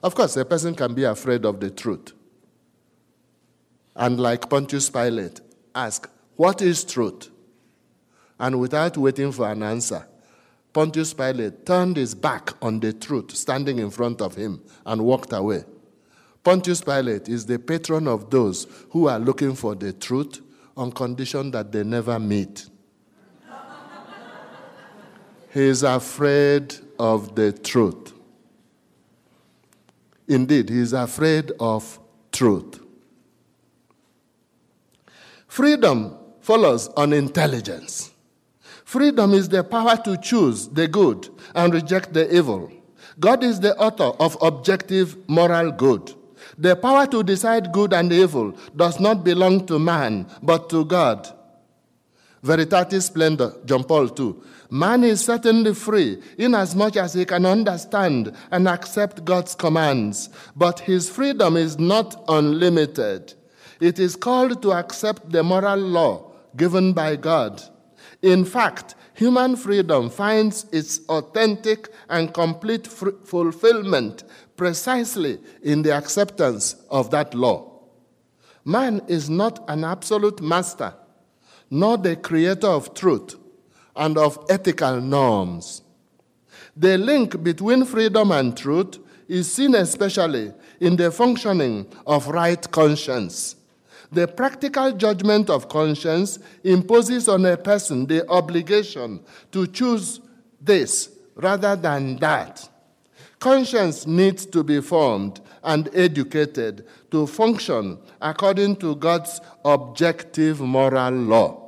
Of 0.02 0.14
course, 0.14 0.36
a 0.36 0.44
person 0.44 0.74
can 0.74 0.94
be 0.94 1.04
afraid 1.04 1.44
of 1.44 1.60
the 1.60 1.70
truth 1.70 2.12
and 3.96 4.20
like 4.20 4.48
Pontius 4.48 4.90
Pilate, 4.90 5.40
ask, 5.74 6.08
What 6.36 6.60
is 6.60 6.84
truth? 6.84 7.30
And 8.38 8.60
without 8.60 8.96
waiting 8.98 9.32
for 9.32 9.50
an 9.50 9.62
answer, 9.62 10.06
Pontius 10.76 11.14
Pilate 11.14 11.64
turned 11.64 11.96
his 11.96 12.14
back 12.14 12.52
on 12.60 12.80
the 12.80 12.92
truth 12.92 13.34
standing 13.34 13.78
in 13.78 13.88
front 13.88 14.20
of 14.20 14.34
him 14.34 14.62
and 14.84 15.02
walked 15.02 15.32
away. 15.32 15.64
Pontius 16.44 16.82
Pilate 16.82 17.30
is 17.30 17.46
the 17.46 17.58
patron 17.58 18.06
of 18.06 18.28
those 18.28 18.66
who 18.90 19.08
are 19.08 19.18
looking 19.18 19.54
for 19.54 19.74
the 19.74 19.94
truth 19.94 20.42
on 20.76 20.92
condition 20.92 21.50
that 21.52 21.72
they 21.72 21.82
never 21.82 22.18
meet. 22.18 22.68
he 25.54 25.62
is 25.62 25.82
afraid 25.82 26.74
of 26.98 27.34
the 27.34 27.52
truth. 27.52 28.12
Indeed, 30.28 30.68
he 30.68 30.80
is 30.80 30.92
afraid 30.92 31.52
of 31.58 31.98
truth. 32.30 32.80
Freedom 35.48 36.18
follows 36.42 36.88
on 36.88 37.14
intelligence. 37.14 38.10
Freedom 38.86 39.34
is 39.34 39.48
the 39.48 39.64
power 39.64 39.96
to 39.96 40.16
choose 40.16 40.68
the 40.68 40.86
good 40.86 41.28
and 41.56 41.74
reject 41.74 42.12
the 42.12 42.32
evil. 42.32 42.70
God 43.18 43.42
is 43.42 43.58
the 43.58 43.76
author 43.78 44.16
of 44.22 44.38
objective 44.40 45.16
moral 45.28 45.72
good. 45.72 46.14
The 46.56 46.76
power 46.76 47.04
to 47.08 47.24
decide 47.24 47.72
good 47.72 47.92
and 47.92 48.12
evil 48.12 48.56
does 48.76 49.00
not 49.00 49.24
belong 49.24 49.66
to 49.66 49.80
man, 49.80 50.28
but 50.40 50.70
to 50.70 50.84
God. 50.84 51.28
Veritatis 52.44 53.02
Splendor, 53.02 53.54
John 53.64 53.82
Paul 53.82 54.08
II. 54.16 54.36
Man 54.70 55.02
is 55.02 55.24
certainly 55.24 55.74
free 55.74 56.22
inasmuch 56.38 56.96
as 56.96 57.14
he 57.14 57.24
can 57.24 57.44
understand 57.44 58.36
and 58.52 58.68
accept 58.68 59.24
God's 59.24 59.56
commands, 59.56 60.30
but 60.54 60.78
his 60.78 61.10
freedom 61.10 61.56
is 61.56 61.76
not 61.76 62.22
unlimited. 62.28 63.34
It 63.80 63.98
is 63.98 64.14
called 64.14 64.62
to 64.62 64.74
accept 64.74 65.32
the 65.32 65.42
moral 65.42 65.80
law 65.80 66.30
given 66.56 66.92
by 66.92 67.16
God. 67.16 67.60
In 68.26 68.44
fact, 68.44 68.96
human 69.14 69.54
freedom 69.54 70.10
finds 70.10 70.66
its 70.72 70.98
authentic 71.08 71.90
and 72.08 72.34
complete 72.34 72.84
fulfillment 72.84 74.24
precisely 74.56 75.38
in 75.62 75.82
the 75.82 75.92
acceptance 75.92 76.74
of 76.90 77.12
that 77.12 77.34
law. 77.34 77.84
Man 78.64 79.00
is 79.06 79.30
not 79.30 79.64
an 79.68 79.84
absolute 79.84 80.40
master, 80.40 80.92
nor 81.70 81.98
the 81.98 82.16
creator 82.16 82.66
of 82.66 82.94
truth 82.94 83.36
and 83.94 84.18
of 84.18 84.44
ethical 84.50 85.00
norms. 85.00 85.82
The 86.76 86.98
link 86.98 87.44
between 87.44 87.84
freedom 87.84 88.32
and 88.32 88.56
truth 88.56 88.98
is 89.28 89.54
seen 89.54 89.76
especially 89.76 90.52
in 90.80 90.96
the 90.96 91.12
functioning 91.12 91.86
of 92.04 92.26
right 92.26 92.68
conscience. 92.72 93.54
The 94.12 94.28
practical 94.28 94.92
judgment 94.92 95.50
of 95.50 95.68
conscience 95.68 96.38
imposes 96.62 97.28
on 97.28 97.44
a 97.46 97.56
person 97.56 98.06
the 98.06 98.28
obligation 98.28 99.20
to 99.52 99.66
choose 99.66 100.20
this 100.60 101.10
rather 101.34 101.76
than 101.76 102.16
that. 102.16 102.68
Conscience 103.38 104.06
needs 104.06 104.46
to 104.46 104.62
be 104.62 104.80
formed 104.80 105.40
and 105.62 105.88
educated 105.94 106.86
to 107.10 107.26
function 107.26 107.98
according 108.20 108.76
to 108.76 108.96
God's 108.96 109.40
objective 109.64 110.60
moral 110.60 111.12
law. 111.12 111.62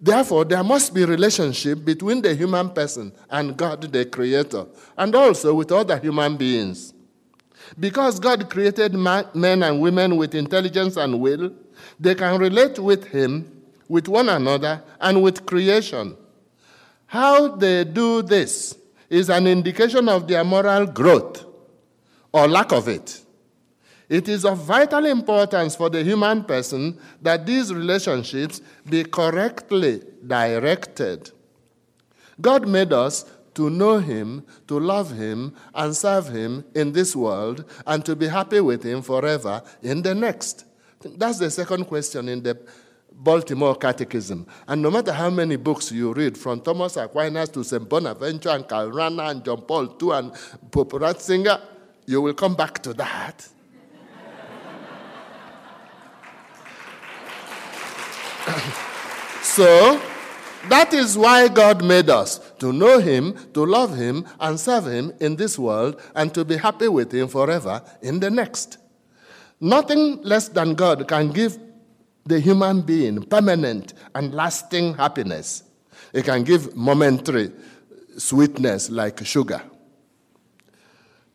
Therefore, 0.00 0.44
there 0.44 0.62
must 0.62 0.94
be 0.94 1.04
relationship 1.04 1.84
between 1.84 2.20
the 2.22 2.34
human 2.34 2.70
person 2.70 3.12
and 3.30 3.56
God 3.56 3.80
the 3.90 4.04
creator 4.04 4.66
and 4.96 5.14
also 5.14 5.54
with 5.54 5.72
other 5.72 5.98
human 5.98 6.36
beings. 6.36 6.92
Because 7.78 8.20
God 8.20 8.48
created 8.48 8.94
men 8.94 9.62
and 9.62 9.80
women 9.80 10.16
with 10.16 10.34
intelligence 10.34 10.96
and 10.96 11.20
will, 11.20 11.52
they 11.98 12.14
can 12.14 12.38
relate 12.38 12.78
with 12.78 13.06
Him, 13.06 13.62
with 13.88 14.08
one 14.08 14.28
another, 14.28 14.82
and 15.00 15.22
with 15.22 15.46
creation. 15.46 16.16
How 17.06 17.48
they 17.48 17.84
do 17.84 18.22
this 18.22 18.76
is 19.08 19.30
an 19.30 19.46
indication 19.46 20.08
of 20.08 20.26
their 20.26 20.44
moral 20.44 20.86
growth 20.86 21.44
or 22.32 22.48
lack 22.48 22.72
of 22.72 22.88
it. 22.88 23.22
It 24.08 24.28
is 24.28 24.44
of 24.44 24.58
vital 24.58 25.06
importance 25.06 25.74
for 25.74 25.90
the 25.90 26.02
human 26.02 26.44
person 26.44 26.98
that 27.22 27.44
these 27.44 27.72
relationships 27.72 28.60
be 28.88 29.04
correctly 29.04 30.02
directed. 30.26 31.30
God 32.40 32.68
made 32.68 32.92
us 32.92 33.24
to 33.56 33.68
know 33.70 33.98
Him, 33.98 34.44
to 34.68 34.78
love 34.78 35.12
Him, 35.12 35.54
and 35.74 35.96
serve 35.96 36.28
Him 36.28 36.64
in 36.74 36.92
this 36.92 37.16
world, 37.16 37.64
and 37.86 38.04
to 38.04 38.14
be 38.14 38.28
happy 38.28 38.60
with 38.60 38.82
Him 38.84 39.02
forever 39.02 39.62
in 39.82 40.02
the 40.02 40.14
next? 40.14 40.64
That's 41.02 41.38
the 41.38 41.50
second 41.50 41.86
question 41.86 42.28
in 42.28 42.42
the 42.42 42.58
Baltimore 43.10 43.74
Catechism. 43.74 44.46
And 44.68 44.82
no 44.82 44.90
matter 44.90 45.12
how 45.12 45.30
many 45.30 45.56
books 45.56 45.90
you 45.90 46.12
read, 46.12 46.36
from 46.36 46.60
Thomas 46.60 46.98
Aquinas 46.98 47.48
to 47.50 47.64
St. 47.64 47.88
Bonaventure 47.88 48.50
and 48.50 48.68
Karl 48.68 48.90
Rahner 48.90 49.30
and 49.30 49.42
John 49.44 49.62
Paul 49.62 49.96
II 50.00 50.10
and 50.10 50.32
Pope 50.70 50.92
Ratzinger, 50.92 51.60
you 52.04 52.20
will 52.20 52.34
come 52.34 52.54
back 52.54 52.82
to 52.82 52.92
that. 52.94 53.48
so, 59.42 59.98
that 60.68 60.92
is 60.92 61.16
why 61.16 61.48
God 61.48 61.82
made 61.82 62.10
us 62.10 62.45
to 62.58 62.72
know 62.72 62.98
Him, 62.98 63.34
to 63.54 63.64
love 63.64 63.96
Him, 63.96 64.26
and 64.40 64.58
serve 64.58 64.86
Him 64.86 65.12
in 65.20 65.36
this 65.36 65.58
world, 65.58 66.00
and 66.14 66.32
to 66.34 66.44
be 66.44 66.56
happy 66.56 66.88
with 66.88 67.12
Him 67.12 67.28
forever 67.28 67.82
in 68.02 68.20
the 68.20 68.30
next. 68.30 68.78
Nothing 69.60 70.22
less 70.22 70.48
than 70.48 70.74
God 70.74 71.08
can 71.08 71.30
give 71.30 71.58
the 72.24 72.40
human 72.40 72.82
being 72.82 73.22
permanent 73.22 73.94
and 74.14 74.34
lasting 74.34 74.94
happiness. 74.94 75.62
It 76.12 76.24
can 76.24 76.44
give 76.44 76.74
momentary 76.76 77.52
sweetness 78.18 78.90
like 78.90 79.24
sugar. 79.24 79.62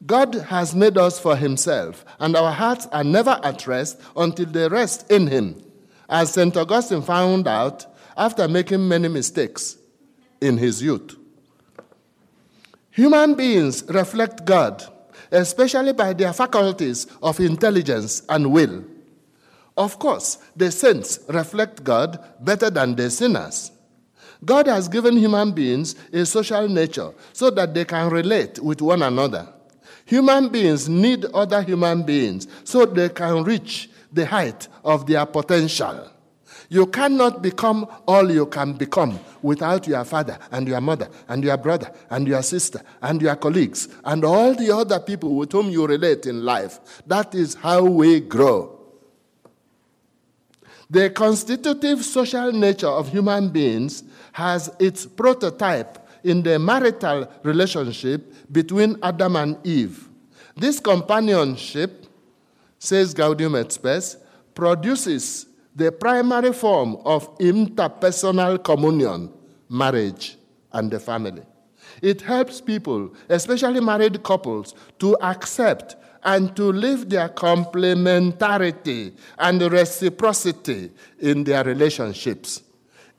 God 0.06 0.34
has 0.34 0.74
made 0.74 0.98
us 0.98 1.20
for 1.20 1.36
Himself, 1.36 2.04
and 2.20 2.36
our 2.36 2.52
hearts 2.52 2.88
are 2.88 3.04
never 3.04 3.40
at 3.44 3.68
rest 3.68 4.02
until 4.16 4.48
they 4.48 4.68
rest 4.68 5.10
in 5.12 5.28
Him. 5.28 5.64
As 6.10 6.34
St. 6.34 6.56
Augustine 6.58 7.04
found 7.04 7.48
out 7.48 7.86
after 8.18 8.48
making 8.48 8.88
many 8.88 9.08
mistakes 9.08 9.78
in 10.42 10.58
his 10.58 10.82
youth. 10.82 11.16
Human 12.92 13.36
beings 13.36 13.84
reflect 13.88 14.44
God, 14.44 14.84
especially 15.32 15.94
by 15.94 16.14
their 16.14 16.34
faculties 16.34 17.08
of 17.24 17.40
intelligence 17.40 18.24
and 18.28 18.52
will. 18.52 18.84
Of 19.78 19.98
course, 19.98 20.38
the 20.56 20.72
saints 20.72 21.20
reflect 21.30 21.84
God 21.84 22.20
better 22.42 22.70
than 22.70 22.96
the 22.96 23.10
sinners. 23.10 23.72
God 24.44 24.68
has 24.68 24.88
given 24.88 25.16
human 25.16 25.52
beings 25.52 25.96
a 26.12 26.26
social 26.26 26.68
nature 26.68 27.14
so 27.32 27.50
that 27.52 27.74
they 27.74 27.86
can 27.86 28.10
relate 28.10 28.60
with 28.60 28.82
one 28.82 29.04
another. 29.04 29.48
Human 30.06 30.50
beings 30.50 30.90
need 30.90 31.26
other 31.26 31.62
human 31.62 32.04
beings 32.04 32.48
so 32.64 32.86
they 32.86 33.10
can 33.10 33.44
reach 33.44 33.90
the 34.12 34.26
height 34.26 34.68
of 34.84 35.06
their 35.06 35.26
potential. 35.26 36.12
You 36.72 36.88
cannot 36.88 37.42
become 37.42 37.86
all 38.08 38.32
you 38.32 38.46
can 38.46 38.72
become 38.72 39.20
without 39.42 39.90
your 39.90 40.06
father 40.06 40.38
and 40.52 40.66
your 40.66 40.80
mother 40.80 41.10
and 41.28 41.44
your 41.44 41.58
brother 41.58 41.92
and 42.10 42.26
your 42.26 42.42
sister 42.42 42.82
and 43.02 43.22
your 43.22 43.36
colleagues 43.36 43.90
and 44.06 44.24
all 44.24 44.56
the 44.56 44.74
other 44.74 44.98
people 45.02 45.36
with 45.36 45.52
whom 45.52 45.70
you 45.70 45.86
relate 45.86 46.28
in 46.28 46.46
life. 46.46 46.80
That 47.06 47.36
is 47.36 47.56
how 47.56 47.84
we 47.84 48.22
grow. 48.22 48.80
The 50.90 51.10
constitutive 51.10 52.06
social 52.06 52.54
nature 52.54 52.88
of 52.88 53.10
human 53.10 53.50
beings 53.50 54.06
has 54.32 54.74
its 54.80 55.06
prototype 55.06 55.98
in 56.24 56.42
the 56.42 56.58
marital 56.58 57.30
relationship 57.44 58.34
between 58.50 58.96
Adam 59.04 59.36
and 59.36 59.68
Eve. 59.68 60.08
This 60.56 60.80
companionship, 60.80 62.06
says 62.80 63.14
Gaudium 63.14 63.60
et 63.60 63.74
Spes, 63.74 64.16
produces 64.56 65.48
the 65.76 65.92
primary 65.92 66.54
form 66.54 66.98
of 67.06 67.38
interpersonal 67.40 68.64
communion, 68.64 69.32
marriage, 69.70 70.38
and 70.74 70.92
the 70.92 71.00
family. 71.00 71.44
It 72.02 72.22
helps 72.22 72.62
people, 72.62 73.14
especially 73.30 73.80
married 73.80 74.24
couples, 74.24 74.76
to 75.00 75.18
accept 75.22 75.96
and 76.24 76.56
to 76.56 76.72
live 76.72 77.10
their 77.10 77.30
complementarity 77.30 79.14
and 79.38 79.62
reciprocity 79.62 80.92
in 81.20 81.44
their 81.44 81.64
relationships 81.64 82.62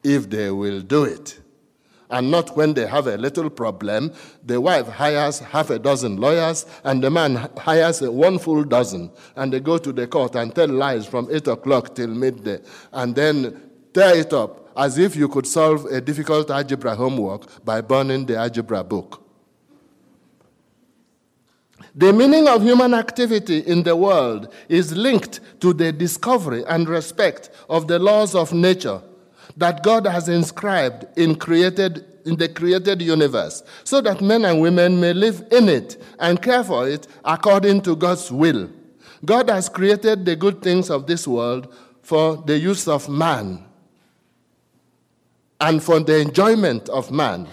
if 0.05 0.31
they 0.31 0.51
will 0.51 0.81
do 0.81 1.05
it 1.05 1.41
and 2.12 2.31
not 2.31 2.55
when 2.57 2.75
they 2.75 2.87
have 2.87 3.07
a 3.09 3.16
little 3.16 3.51
problem. 3.51 4.12
The 4.44 4.61
wife 4.61 4.87
hires 4.87 5.40
half 5.40 5.70
a 5.70 5.79
dozen 5.79 6.18
lawyers, 6.18 6.66
and 6.85 7.03
the 7.03 7.11
man 7.11 7.48
hires 7.57 8.03
one 8.03 8.38
full 8.38 8.62
dozen, 8.64 9.11
and 9.35 9.53
they 9.53 9.61
go 9.61 9.79
to 9.79 9.92
the 9.92 10.07
court 10.07 10.37
and 10.37 10.55
tell 10.55 10.68
lies 10.68 11.07
from 11.07 11.29
8 11.31 11.48
o'clock 11.48 11.94
till 11.94 12.09
midday, 12.09 12.61
and 12.92 13.14
then 13.14 13.61
tear 13.92 14.14
it 14.16 14.33
up 14.33 14.70
as 14.77 14.98
if 14.98 15.16
you 15.16 15.29
could 15.29 15.46
solve 15.46 15.87
a 15.87 16.01
difficult 16.01 16.51
algebra 16.51 16.94
homework 16.94 17.64
by 17.64 17.81
burning 17.81 18.27
the 18.27 18.37
algebra 18.37 18.85
book. 18.85 19.20
The 21.94 22.12
meaning 22.12 22.48
of 22.48 22.62
human 22.62 22.94
activity 22.94 23.59
in 23.59 23.83
the 23.83 23.96
world 23.96 24.53
is 24.68 24.96
linked 24.96 25.40
to 25.61 25.75
the 25.75 25.92
discovery 25.92 26.64
and 26.66 26.88
respect 26.88 27.51
of 27.68 27.87
the 27.87 27.98
laws 27.98 28.35
of 28.35 28.53
nature 28.53 29.03
that 29.57 29.83
God 29.83 30.07
has 30.07 30.29
inscribed 30.29 31.07
in, 31.17 31.35
created, 31.35 32.05
in 32.25 32.37
the 32.37 32.49
created 32.49 33.03
universe 33.03 33.62
so 33.85 34.01
that 34.01 34.21
men 34.21 34.45
and 34.45 34.61
women 34.61 35.01
may 35.01 35.12
live 35.12 35.45
in 35.51 35.69
it 35.69 36.03
and 36.19 36.41
care 36.41 36.65
for 36.65 36.88
it 36.88 37.07
according 37.25 37.83
to 37.83 37.97
God's 37.97 38.31
will. 38.31 38.71
God 39.25 39.51
has 39.51 39.69
created 39.69 40.25
the 40.25 40.37
good 40.37 40.62
things 40.62 40.91
of 40.91 41.07
this 41.07 41.29
world 41.29 41.73
for 42.03 42.37
the 42.37 42.59
use 42.59 42.88
of 42.88 43.09
man 43.09 43.65
and 45.61 45.83
for 45.83 46.01
the 46.01 46.19
enjoyment 46.19 46.88
of 46.88 47.11
man. 47.11 47.47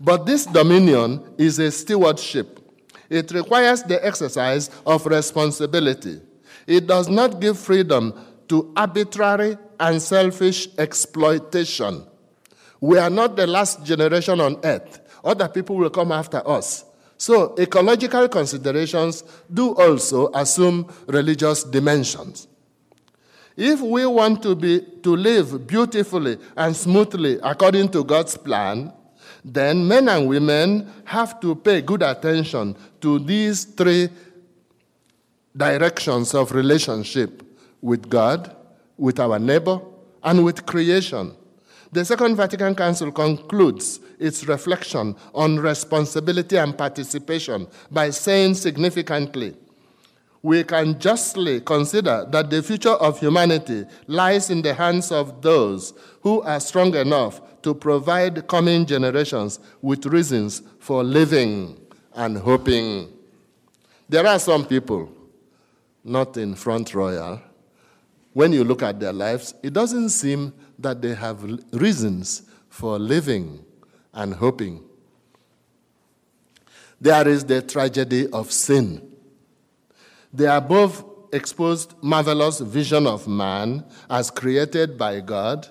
But 0.00 0.26
this 0.26 0.46
dominion 0.46 1.34
is 1.38 1.58
a 1.58 1.70
stewardship. 1.70 2.60
It 3.10 3.30
requires 3.32 3.82
the 3.82 4.04
exercise 4.04 4.70
of 4.86 5.06
responsibility. 5.06 6.20
It 6.66 6.86
does 6.86 7.08
not 7.08 7.40
give 7.40 7.58
freedom 7.58 8.14
to 8.48 8.72
arbitrary 8.76 9.56
and 9.78 10.00
selfish 10.00 10.68
exploitation. 10.78 12.04
We 12.80 12.98
are 12.98 13.10
not 13.10 13.36
the 13.36 13.46
last 13.46 13.84
generation 13.84 14.40
on 14.40 14.58
earth. 14.64 15.00
Other 15.24 15.48
people 15.48 15.76
will 15.76 15.90
come 15.90 16.12
after 16.12 16.46
us. 16.48 16.84
So, 17.16 17.54
ecological 17.56 18.28
considerations 18.28 19.22
do 19.52 19.74
also 19.76 20.30
assume 20.34 20.92
religious 21.06 21.62
dimensions. 21.62 22.48
If 23.56 23.80
we 23.80 24.06
want 24.06 24.42
to, 24.42 24.56
be, 24.56 24.80
to 25.02 25.14
live 25.14 25.66
beautifully 25.66 26.38
and 26.56 26.74
smoothly 26.74 27.38
according 27.42 27.90
to 27.90 28.02
God's 28.02 28.36
plan, 28.36 28.92
then 29.44 29.86
men 29.86 30.08
and 30.08 30.28
women 30.28 30.90
have 31.04 31.38
to 31.40 31.54
pay 31.54 31.82
good 31.82 32.02
attention 32.02 32.76
to 33.00 33.18
these 33.18 33.64
three 33.64 34.08
directions 35.56 36.34
of 36.34 36.52
relationship 36.52 37.42
with 37.80 38.08
God, 38.08 38.56
with 39.02 39.18
our 39.18 39.36
neighbor, 39.36 39.80
and 40.22 40.44
with 40.44 40.64
creation. 40.64 41.34
The 41.90 42.04
Second 42.04 42.36
Vatican 42.36 42.76
Council 42.76 43.10
concludes 43.10 43.98
its 44.20 44.46
reflection 44.46 45.16
on 45.34 45.58
responsibility 45.58 46.56
and 46.56 46.78
participation 46.78 47.66
by 47.90 48.10
saying 48.10 48.54
significantly, 48.54 49.56
we 50.40 50.62
can 50.62 51.00
justly 51.00 51.60
consider 51.60 52.26
that 52.30 52.48
the 52.48 52.62
future 52.62 52.90
of 52.90 53.18
humanity 53.18 53.84
lies 54.06 54.50
in 54.50 54.62
the 54.62 54.72
hands 54.72 55.10
of 55.10 55.42
those 55.42 55.94
who 56.20 56.40
are 56.42 56.60
strong 56.60 56.94
enough 56.94 57.40
to 57.62 57.74
provide 57.74 58.46
coming 58.46 58.86
generations 58.86 59.58
with 59.80 60.06
reasons 60.06 60.62
for 60.78 61.02
living 61.02 61.76
and 62.14 62.38
hoping. 62.38 63.12
There 64.08 64.26
are 64.28 64.38
some 64.38 64.64
people, 64.64 65.10
not 66.04 66.36
in 66.36 66.54
Front 66.54 66.94
Royal, 66.94 67.40
when 68.32 68.52
you 68.52 68.64
look 68.64 68.82
at 68.82 68.98
their 68.98 69.12
lives, 69.12 69.54
it 69.62 69.72
doesn't 69.72 70.10
seem 70.10 70.52
that 70.78 71.02
they 71.02 71.14
have 71.14 71.42
reasons 71.72 72.42
for 72.68 72.98
living 72.98 73.64
and 74.14 74.34
hoping. 74.34 74.82
There 77.00 77.26
is 77.26 77.44
the 77.44 77.60
tragedy 77.62 78.28
of 78.28 78.52
sin. 78.52 79.10
The 80.32 80.56
above 80.56 81.04
exposed 81.32 81.94
marvelous 82.00 82.60
vision 82.60 83.06
of 83.06 83.26
man 83.26 83.84
as 84.08 84.30
created 84.30 84.96
by 84.96 85.20
God 85.20 85.66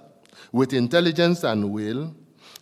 with 0.51 0.73
intelligence 0.73 1.43
and 1.43 1.71
will 1.71 2.13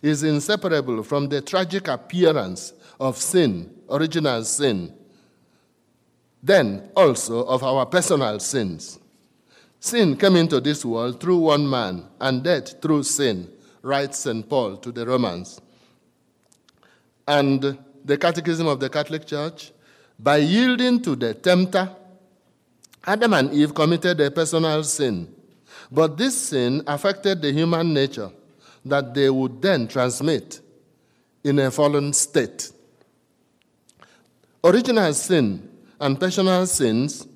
is 0.02 0.22
inseparable 0.22 1.02
from 1.02 1.28
the 1.28 1.40
tragic 1.40 1.88
appearance 1.88 2.72
of 3.00 3.16
sin, 3.16 3.74
original 3.90 4.44
sin, 4.44 4.94
then 6.42 6.90
also 6.94 7.44
of 7.46 7.62
our 7.62 7.84
personal 7.86 8.38
sins. 8.38 8.99
Sin 9.80 10.14
came 10.14 10.36
into 10.36 10.60
this 10.60 10.84
world 10.84 11.18
through 11.20 11.38
one 11.38 11.68
man, 11.68 12.04
and 12.20 12.44
death 12.44 12.82
through 12.82 13.02
sin, 13.02 13.50
writes 13.80 14.18
St. 14.18 14.46
Paul 14.46 14.76
to 14.76 14.92
the 14.92 15.06
Romans. 15.06 15.58
And 17.26 17.78
the 18.04 18.18
Catechism 18.18 18.66
of 18.66 18.78
the 18.78 18.90
Catholic 18.90 19.26
Church, 19.26 19.72
by 20.18 20.36
yielding 20.36 21.00
to 21.00 21.16
the 21.16 21.32
tempter, 21.32 21.90
Adam 23.06 23.32
and 23.32 23.54
Eve 23.54 23.74
committed 23.74 24.20
a 24.20 24.30
personal 24.30 24.84
sin. 24.84 25.34
But 25.90 26.18
this 26.18 26.36
sin 26.36 26.82
affected 26.86 27.40
the 27.40 27.50
human 27.50 27.94
nature 27.94 28.30
that 28.84 29.14
they 29.14 29.30
would 29.30 29.62
then 29.62 29.88
transmit 29.88 30.60
in 31.42 31.58
a 31.58 31.70
fallen 31.70 32.12
state. 32.12 32.70
Original 34.62 35.14
sin 35.14 35.70
and 35.98 36.20
personal 36.20 36.66
sins 36.66 37.26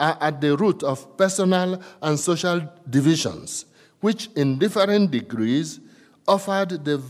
are 0.00 0.16
at 0.20 0.40
the 0.40 0.56
root 0.56 0.82
of 0.82 1.16
personal 1.16 1.80
and 2.02 2.18
social 2.18 2.68
divisions, 2.88 3.66
which 4.00 4.28
in 4.36 4.58
different 4.58 5.10
degrees 5.10 5.80
the, 6.26 7.02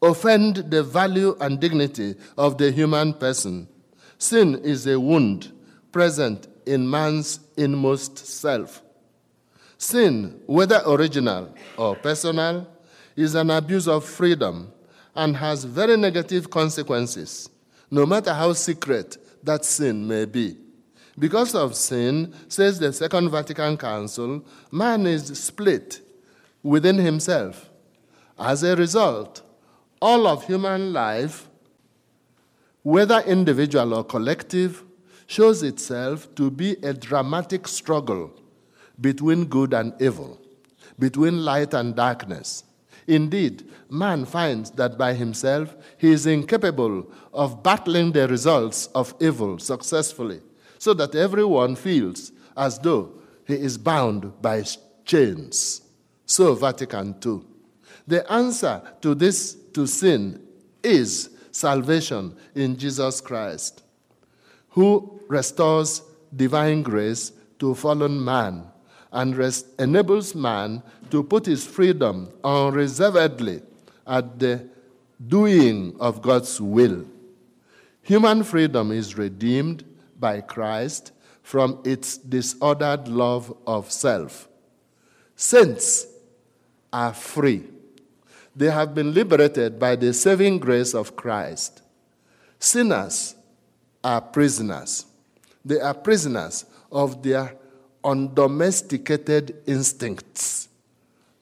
offend 0.00 0.56
the 0.56 0.82
value 0.82 1.36
and 1.40 1.60
dignity 1.60 2.14
of 2.36 2.58
the 2.58 2.70
human 2.70 3.12
person. 3.14 3.68
Sin 4.18 4.56
is 4.62 4.86
a 4.86 4.98
wound 4.98 5.52
present 5.90 6.48
in 6.66 6.88
man's 6.88 7.40
inmost 7.56 8.18
self. 8.18 8.82
Sin, 9.78 10.40
whether 10.46 10.80
original 10.86 11.52
or 11.76 11.96
personal, 11.96 12.66
is 13.16 13.34
an 13.34 13.50
abuse 13.50 13.88
of 13.88 14.04
freedom 14.04 14.72
and 15.14 15.36
has 15.36 15.64
very 15.64 15.96
negative 15.96 16.48
consequences, 16.48 17.50
no 17.90 18.06
matter 18.06 18.32
how 18.32 18.52
secret 18.52 19.16
that 19.42 19.64
sin 19.64 20.06
may 20.06 20.24
be. 20.24 20.56
Because 21.18 21.54
of 21.54 21.74
sin, 21.74 22.34
says 22.48 22.78
the 22.78 22.92
Second 22.92 23.30
Vatican 23.30 23.76
Council, 23.76 24.44
man 24.70 25.06
is 25.06 25.38
split 25.38 26.00
within 26.62 26.96
himself. 26.96 27.68
As 28.38 28.62
a 28.62 28.74
result, 28.76 29.42
all 30.00 30.26
of 30.26 30.46
human 30.46 30.92
life, 30.92 31.48
whether 32.82 33.20
individual 33.20 33.94
or 33.94 34.04
collective, 34.04 34.82
shows 35.26 35.62
itself 35.62 36.34
to 36.34 36.50
be 36.50 36.72
a 36.82 36.92
dramatic 36.94 37.68
struggle 37.68 38.32
between 39.00 39.44
good 39.44 39.74
and 39.74 39.92
evil, 40.00 40.40
between 40.98 41.44
light 41.44 41.74
and 41.74 41.94
darkness. 41.94 42.64
Indeed, 43.06 43.70
man 43.90 44.24
finds 44.24 44.70
that 44.72 44.96
by 44.96 45.12
himself 45.14 45.76
he 45.98 46.10
is 46.10 46.26
incapable 46.26 47.10
of 47.32 47.62
battling 47.62 48.12
the 48.12 48.28
results 48.28 48.86
of 48.94 49.14
evil 49.20 49.58
successfully 49.58 50.40
so 50.82 50.92
that 50.92 51.14
everyone 51.14 51.76
feels 51.76 52.32
as 52.56 52.76
though 52.80 53.12
he 53.46 53.54
is 53.54 53.78
bound 53.78 54.32
by 54.42 54.64
chains. 55.04 55.80
So, 56.26 56.56
Vatican 56.56 57.14
II. 57.24 57.42
The 58.08 58.28
answer 58.32 58.82
to 59.00 59.14
this, 59.14 59.54
to 59.74 59.86
sin, 59.86 60.42
is 60.82 61.30
salvation 61.52 62.34
in 62.56 62.76
Jesus 62.76 63.20
Christ, 63.20 63.84
who 64.70 65.20
restores 65.28 66.02
divine 66.34 66.82
grace 66.82 67.30
to 67.60 67.76
fallen 67.76 68.24
man 68.24 68.64
and 69.12 69.38
enables 69.78 70.34
man 70.34 70.82
to 71.12 71.22
put 71.22 71.46
his 71.46 71.64
freedom 71.64 72.28
unreservedly 72.42 73.62
at 74.04 74.36
the 74.36 74.66
doing 75.28 75.94
of 76.00 76.20
God's 76.20 76.60
will. 76.60 77.04
Human 78.02 78.42
freedom 78.42 78.90
is 78.90 79.16
redeemed 79.16 79.84
by 80.22 80.40
Christ 80.40 81.12
from 81.42 81.82
its 81.84 82.16
disordered 82.16 83.08
love 83.08 83.54
of 83.66 83.90
self. 83.92 84.48
Saints 85.36 86.06
are 86.92 87.12
free. 87.12 87.64
They 88.54 88.70
have 88.70 88.94
been 88.94 89.12
liberated 89.12 89.78
by 89.78 89.96
the 89.96 90.14
saving 90.14 90.60
grace 90.60 90.94
of 90.94 91.16
Christ. 91.16 91.82
Sinners 92.58 93.34
are 94.04 94.20
prisoners. 94.20 95.06
They 95.64 95.80
are 95.80 95.94
prisoners 95.94 96.64
of 96.90 97.22
their 97.22 97.56
undomesticated 98.04 99.56
instincts 99.66 100.68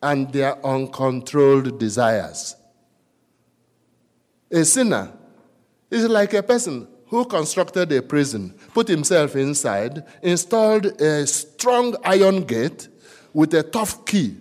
and 0.03 0.33
their 0.33 0.64
uncontrolled 0.64 1.79
desires. 1.79 2.57
A 4.51 4.64
sinner 4.64 5.12
is 5.90 6.09
like 6.09 6.33
a 6.35 6.43
person 6.43 6.88
who 7.11 7.25
constructed 7.25 7.90
a 7.90 8.01
prison, 8.01 8.55
put 8.73 8.87
himself 8.87 9.35
inside, 9.35 10.05
installed 10.23 10.87
a 11.01 11.27
strong 11.27 11.96
iron 12.05 12.44
gate 12.44 12.88
with 13.35 13.53
a 13.55 13.64
tough 13.64 14.07
key, 14.07 14.37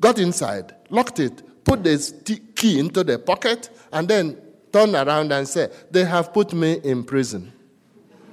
got 0.00 0.18
inside, 0.18 0.74
locked 0.88 1.20
it, 1.20 1.42
put 1.62 1.84
the 1.84 2.40
key 2.56 2.78
into 2.78 3.04
the 3.04 3.18
pocket, 3.18 3.68
and 3.92 4.08
then 4.08 4.34
turned 4.72 4.94
around 4.94 5.30
and 5.30 5.46
said, 5.46 5.72
They 5.90 6.06
have 6.06 6.32
put 6.32 6.54
me 6.54 6.80
in 6.82 7.04
prison. 7.04 7.52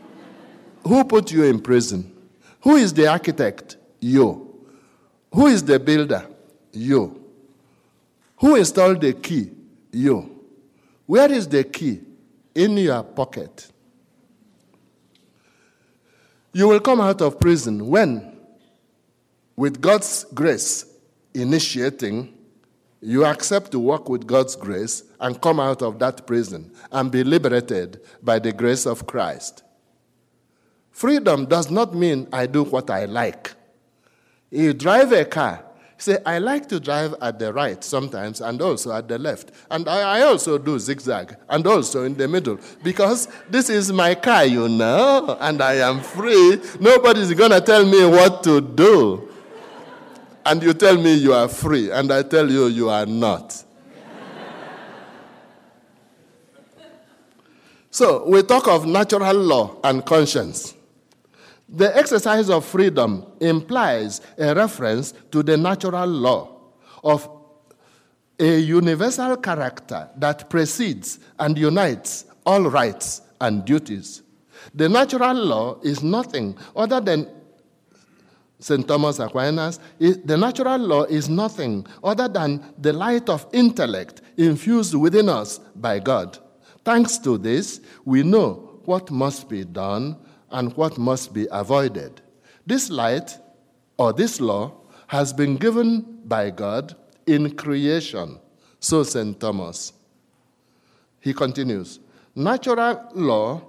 Who 0.88 1.04
put 1.04 1.30
you 1.34 1.44
in 1.44 1.60
prison? 1.60 2.16
Who 2.62 2.78
is 2.78 2.94
the 2.94 3.08
architect? 3.08 3.76
You. 4.00 4.66
Who 5.34 5.48
is 5.48 5.62
the 5.62 5.78
builder? 5.78 6.26
You. 6.72 7.22
Who 8.38 8.56
installed 8.56 9.02
the 9.02 9.12
key? 9.12 9.52
You. 9.92 10.42
Where 11.06 11.30
is 11.30 11.50
the 11.50 11.66
key? 11.66 12.07
In 12.58 12.76
your 12.76 13.04
pocket. 13.04 13.72
You 16.54 16.68
will 16.68 16.80
come 16.80 17.00
out 17.00 17.22
of 17.22 17.40
prison 17.40 17.88
when, 17.88 18.36
with 19.56 19.80
God's 19.80 20.24
grace 20.34 20.86
initiating, 21.36 22.36
you 23.00 23.26
accept 23.26 23.70
to 23.74 23.80
walk 23.80 24.10
with 24.10 24.26
God's 24.26 24.56
grace 24.56 25.04
and 25.20 25.40
come 25.40 25.60
out 25.60 25.84
of 25.84 26.00
that 26.00 26.26
prison 26.26 26.74
and 26.92 27.12
be 27.12 27.24
liberated 27.24 28.02
by 28.24 28.40
the 28.40 28.52
grace 28.52 28.88
of 28.88 29.06
Christ. 29.06 29.62
Freedom 30.90 31.46
does 31.46 31.70
not 31.70 31.94
mean 31.94 32.28
I 32.34 32.48
do 32.48 32.64
what 32.64 32.90
I 32.90 33.06
like. 33.06 33.54
You 34.50 34.74
drive 34.74 35.12
a 35.12 35.26
car, 35.26 35.64
say, 35.98 36.20
I 36.26 36.38
like 36.38 36.70
to 36.70 36.80
drive 36.80 37.16
at 37.22 37.40
the 37.40 37.52
right 37.52 37.84
sometimes 37.84 38.42
and 38.42 38.62
also 38.62 38.92
at 38.94 39.08
the 39.08 39.18
left. 39.18 39.52
And 39.70 39.88
I, 39.90 40.20
I, 40.20 40.22
also 40.22 40.58
do 40.58 40.78
zigzag 40.78 41.36
and 41.50 41.66
also 41.66 42.04
in 42.04 42.16
the 42.16 42.28
middle 42.28 42.60
because 42.84 43.28
this 43.50 43.70
is 43.70 43.92
my 43.92 44.14
car, 44.16 44.46
you 44.46 44.70
know, 44.70 45.38
and 45.40 45.62
I 45.62 45.76
am 45.76 46.02
free. 46.02 46.62
Nobody's 46.80 47.34
going 47.34 47.52
to 47.52 47.62
tell 47.62 47.86
me 47.86 48.06
what 48.06 48.44
to 48.44 48.62
do. 48.62 49.30
And 50.46 50.64
you 50.64 50.74
tell 50.74 50.96
me 50.96 51.14
you 51.16 51.34
are 51.34 51.50
free, 51.50 51.92
and 51.92 52.10
I 52.10 52.24
tell 52.24 52.50
you 52.50 52.68
you 52.68 52.88
are 52.88 53.06
not. 53.06 53.66
so 57.92 58.26
we 58.30 58.42
talk 58.44 58.70
of 58.70 58.86
natural 58.86 59.34
law 59.34 59.76
and 59.84 60.06
conscience. 60.06 60.77
The 61.70 61.96
exercise 61.98 62.50
of 62.50 62.66
freedom 62.66 63.26
implies 63.40 64.22
a 64.38 64.56
reference 64.56 65.14
to 65.32 65.44
the 65.44 65.58
natural 65.58 66.08
law 66.08 66.58
of 67.04 67.30
a 68.40 68.60
universal 68.60 69.36
character 69.38 70.10
that 70.18 70.50
precedes 70.50 71.20
and 71.40 71.58
unites 71.58 72.26
all 72.46 72.70
rights 72.70 73.22
and 73.42 73.66
duties. 73.66 74.22
The 74.74 74.88
natural 74.88 75.36
law 75.36 75.80
is 75.84 76.02
nothing 76.02 76.58
other 76.76 77.02
than 77.02 77.28
St. 78.60 78.88
Thomas 78.88 79.20
Aquinas, 79.20 79.80
the 80.00 80.36
natural 80.36 80.80
law 80.80 81.04
is 81.04 81.30
nothing 81.30 81.86
other 82.04 82.28
than 82.28 82.64
the 82.80 82.92
light 82.92 83.30
of 83.30 83.46
intellect 83.54 84.22
infused 84.36 84.96
within 84.96 85.30
us 85.30 85.60
by 85.76 86.00
God. 86.00 86.40
Thanks 86.84 87.20
to 87.20 87.38
this, 87.38 87.82
we 88.04 88.24
know 88.24 88.80
what 88.86 89.12
must 89.12 89.48
be 89.48 89.64
done 89.64 90.18
and 90.52 90.76
what 90.76 90.98
must 90.98 91.34
be 91.34 91.48
avoided. 91.52 92.22
This 92.66 92.90
light, 92.90 93.38
or 93.98 94.14
this 94.14 94.40
law, 94.40 94.74
has 95.08 95.34
been 95.34 95.58
given 95.58 96.20
by 96.26 96.50
God 96.50 96.96
in 97.26 97.56
creation. 97.56 98.40
So, 98.80 99.04
St. 99.04 99.40
Thomas. 99.40 99.94
He 101.20 101.34
continues 101.34 102.00
Natural 102.36 103.10
law 103.16 103.62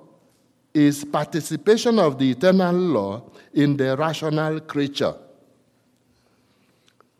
is 0.75 1.05
participation 1.05 1.99
of 1.99 2.19
the 2.19 2.31
eternal 2.31 2.75
law 2.75 3.23
in 3.55 3.77
the 3.77 3.97
rational 3.97 4.61
creature. 4.61 5.15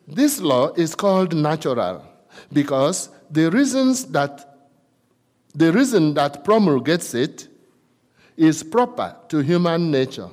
This 0.07 0.39
law 0.39 0.71
is 0.73 0.95
called 0.95 1.35
natural 1.35 2.03
because 2.53 3.09
the 3.29 3.49
reasons 3.49 4.05
that 4.05 4.69
the 5.53 5.71
reason 5.73 6.13
that 6.13 6.43
promulgates 6.43 7.13
it 7.13 7.47
is 8.39 8.63
proper 8.63 9.13
to 9.27 9.39
human 9.39 9.91
nature. 9.91 10.29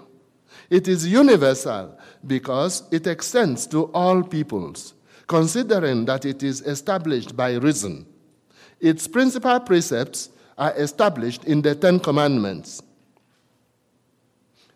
It 0.70 0.86
is 0.86 1.06
universal 1.06 1.98
because 2.24 2.84
it 2.92 3.06
extends 3.08 3.66
to 3.68 3.86
all 3.92 4.22
peoples, 4.22 4.94
considering 5.26 6.04
that 6.04 6.24
it 6.24 6.44
is 6.44 6.60
established 6.62 7.36
by 7.36 7.54
reason. 7.54 8.06
Its 8.80 9.08
principal 9.08 9.58
precepts 9.58 10.30
are 10.56 10.72
established 10.76 11.44
in 11.44 11.62
the 11.62 11.74
Ten 11.74 11.98
Commandments. 11.98 12.80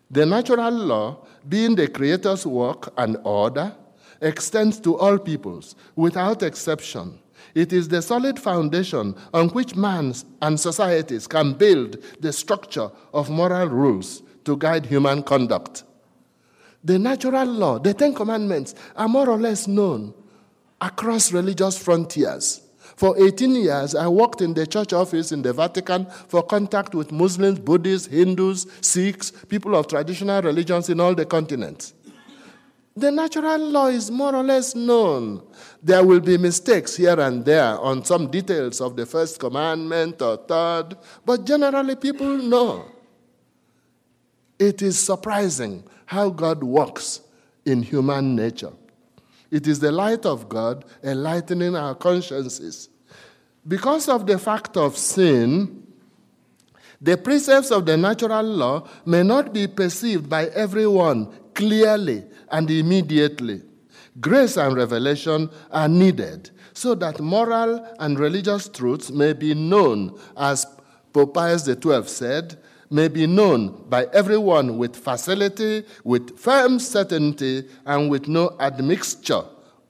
The 0.09 0.25
natural 0.25 0.71
law, 0.71 1.25
being 1.47 1.75
the 1.75 1.87
Creator's 1.87 2.45
work 2.45 2.93
and 2.97 3.17
order, 3.23 3.73
extends 4.21 4.77
to 4.81 4.97
all 4.97 5.17
peoples 5.17 5.75
without 5.95 6.43
exception. 6.43 7.17
It 7.55 7.73
is 7.73 7.87
the 7.87 8.01
solid 8.01 8.39
foundation 8.39 9.15
on 9.33 9.49
which 9.49 9.75
man 9.75 10.13
and 10.41 10.59
societies 10.59 11.27
can 11.27 11.53
build 11.53 11.97
the 12.19 12.33
structure 12.33 12.89
of 13.13 13.29
moral 13.29 13.67
rules 13.67 14.21
to 14.45 14.57
guide 14.57 14.85
human 14.85 15.23
conduct. 15.23 15.83
The 16.83 16.97
natural 16.97 17.45
law, 17.45 17.79
the 17.79 17.93
Ten 17.93 18.13
Commandments, 18.13 18.73
are 18.95 19.07
more 19.07 19.29
or 19.29 19.37
less 19.37 19.67
known 19.67 20.13
across 20.79 21.31
religious 21.31 21.77
frontiers. 21.77 22.61
For 22.95 23.15
18 23.17 23.55
years, 23.55 23.95
I 23.95 24.07
worked 24.07 24.41
in 24.41 24.53
the 24.53 24.67
church 24.67 24.93
office 24.93 25.31
in 25.31 25.41
the 25.41 25.53
Vatican 25.53 26.05
for 26.27 26.43
contact 26.43 26.93
with 26.93 27.11
Muslims, 27.11 27.59
Buddhists, 27.59 28.07
Hindus, 28.07 28.67
Sikhs, 28.81 29.31
people 29.47 29.75
of 29.75 29.87
traditional 29.87 30.41
religions 30.41 30.89
in 30.89 30.99
all 30.99 31.15
the 31.15 31.25
continents. 31.25 31.93
The 32.95 33.09
natural 33.09 33.57
law 33.57 33.87
is 33.87 34.11
more 34.11 34.35
or 34.35 34.43
less 34.43 34.75
known. 34.75 35.41
There 35.81 36.03
will 36.03 36.19
be 36.19 36.37
mistakes 36.37 36.97
here 36.97 37.19
and 37.19 37.45
there 37.45 37.79
on 37.79 38.03
some 38.03 38.29
details 38.29 38.81
of 38.81 38.97
the 38.97 39.05
first 39.05 39.39
commandment 39.39 40.21
or 40.21 40.37
third, 40.37 40.97
but 41.25 41.45
generally 41.45 41.95
people 41.95 42.37
know. 42.37 42.85
It 44.59 44.81
is 44.81 44.99
surprising 44.99 45.83
how 46.05 46.29
God 46.29 46.63
works 46.63 47.21
in 47.65 47.81
human 47.81 48.35
nature. 48.35 48.73
It 49.49 49.67
is 49.67 49.79
the 49.79 49.91
light 49.91 50.25
of 50.25 50.49
God 50.49 50.85
enlightening 51.03 51.75
our 51.75 51.95
consciences. 51.95 52.89
Because 53.67 54.09
of 54.09 54.27
the 54.27 54.37
fact 54.37 54.75
of 54.75 54.97
sin, 54.97 55.87
the 56.99 57.17
precepts 57.17 57.71
of 57.71 57.85
the 57.85 57.97
natural 57.97 58.43
law 58.43 58.87
may 59.05 59.23
not 59.23 59.53
be 59.53 59.67
perceived 59.67 60.29
by 60.29 60.47
everyone 60.47 61.27
clearly 61.53 62.23
and 62.51 62.69
immediately. 62.69 63.61
Grace 64.19 64.57
and 64.57 64.75
revelation 64.75 65.49
are 65.71 65.87
needed 65.87 66.49
so 66.73 66.95
that 66.95 67.19
moral 67.19 67.85
and 67.99 68.19
religious 68.19 68.67
truths 68.69 69.11
may 69.11 69.33
be 69.33 69.53
known, 69.53 70.17
as 70.37 70.65
Pope 71.13 71.33
Pius 71.33 71.65
XII 71.65 72.03
said, 72.03 72.57
may 72.89 73.07
be 73.07 73.25
known 73.25 73.85
by 73.89 74.05
everyone 74.13 74.77
with 74.77 74.95
facility, 74.95 75.83
with 76.03 76.37
firm 76.37 76.79
certainty, 76.79 77.67
and 77.85 78.09
with 78.09 78.27
no 78.27 78.55
admixture 78.59 79.43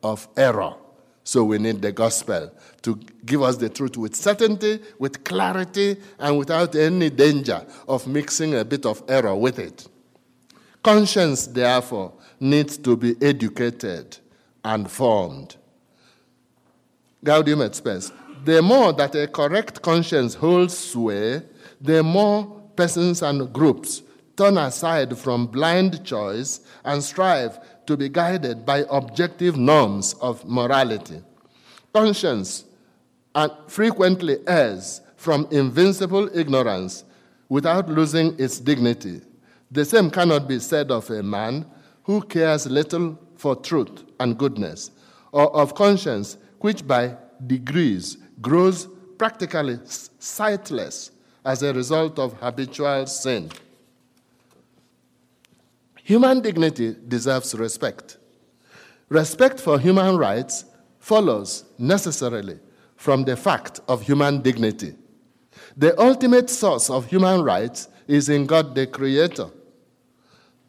of 0.04 0.28
error. 0.38 0.76
So 1.24 1.44
we 1.44 1.58
need 1.58 1.82
the 1.82 1.92
gospel 1.92 2.52
to 2.82 2.96
give 3.26 3.42
us 3.44 3.58
the 3.58 3.70
truth 3.70 3.98
with 3.98 4.16
certainty, 4.16 4.80
with 5.00 5.24
clarity, 5.24 5.98
and 6.20 6.38
without 6.38 6.76
any 6.76 7.10
danger 7.10 7.66
of 7.88 8.08
mixing 8.08 8.56
a 8.56 8.66
bit 8.66 8.86
of 8.86 9.04
error 9.08 9.36
with 9.36 9.60
it. 9.60 9.88
Conscience, 10.84 11.46
therefore, 11.48 12.14
needs 12.42 12.78
to 12.80 12.98
be 12.98 13.16
educated 13.22 14.18
and 14.66 14.90
formed. 14.90 15.56
Gaudium 17.24 17.62
et 17.62 17.76
Spes. 17.76 18.12
The 18.44 18.62
more 18.62 18.92
that 18.94 19.14
a 19.14 19.28
correct 19.28 19.82
conscience 19.84 20.34
holds 20.34 20.76
sway, 20.76 21.44
the 21.80 22.02
more 22.02 22.46
persons 22.76 23.22
and 23.22 23.54
groups 23.54 24.02
turn 24.36 24.58
aside 24.58 25.16
from 25.16 25.46
blind 25.46 26.04
choice 26.04 26.62
and 26.84 27.04
strive 27.04 27.60
to 27.86 27.96
be 27.96 28.10
guided 28.10 28.66
by 28.66 28.86
objective 28.90 29.56
norms 29.56 30.16
of 30.16 30.44
morality. 30.46 31.22
Conscience 31.94 32.66
and 33.36 33.52
frequently 33.68 34.38
errs 34.48 35.02
from 35.16 35.48
invincible 35.52 36.28
ignorance 36.36 37.04
without 37.50 37.88
losing 37.88 38.38
its 38.40 38.60
dignity. 38.60 39.22
The 39.70 39.86
same 39.86 40.10
cannot 40.10 40.48
be 40.48 40.58
said 40.58 40.90
of 40.90 41.10
a 41.12 41.22
man 41.22 41.66
who 42.12 42.22
cares 42.22 42.70
little 42.70 43.18
for 43.38 43.56
truth 43.56 44.04
and 44.20 44.38
goodness, 44.38 44.92
or 45.32 45.56
of 45.56 45.74
conscience 45.74 46.38
which 46.60 46.86
by 46.86 47.16
degrees 47.48 48.18
grows 48.42 48.90
practically 49.18 49.80
sightless 50.20 51.12
as 51.46 51.64
a 51.64 51.74
result 51.74 52.20
of 52.20 52.34
habitual 52.34 53.06
sin. 53.08 53.50
Human 56.04 56.42
dignity 56.42 56.98
deserves 57.08 57.56
respect. 57.56 58.18
Respect 59.08 59.62
for 59.62 59.80
human 59.80 60.18
rights 60.18 60.66
follows 61.00 61.64
necessarily 61.78 62.60
from 62.98 63.24
the 63.24 63.38
fact 63.38 63.80
of 63.88 64.02
human 64.02 64.42
dignity. 64.42 64.96
The 65.78 65.98
ultimate 65.98 66.50
source 66.50 66.90
of 66.90 67.06
human 67.06 67.42
rights 67.42 67.88
is 68.06 68.28
in 68.28 68.48
God 68.48 68.76
the 68.76 68.86
Creator, 68.86 69.50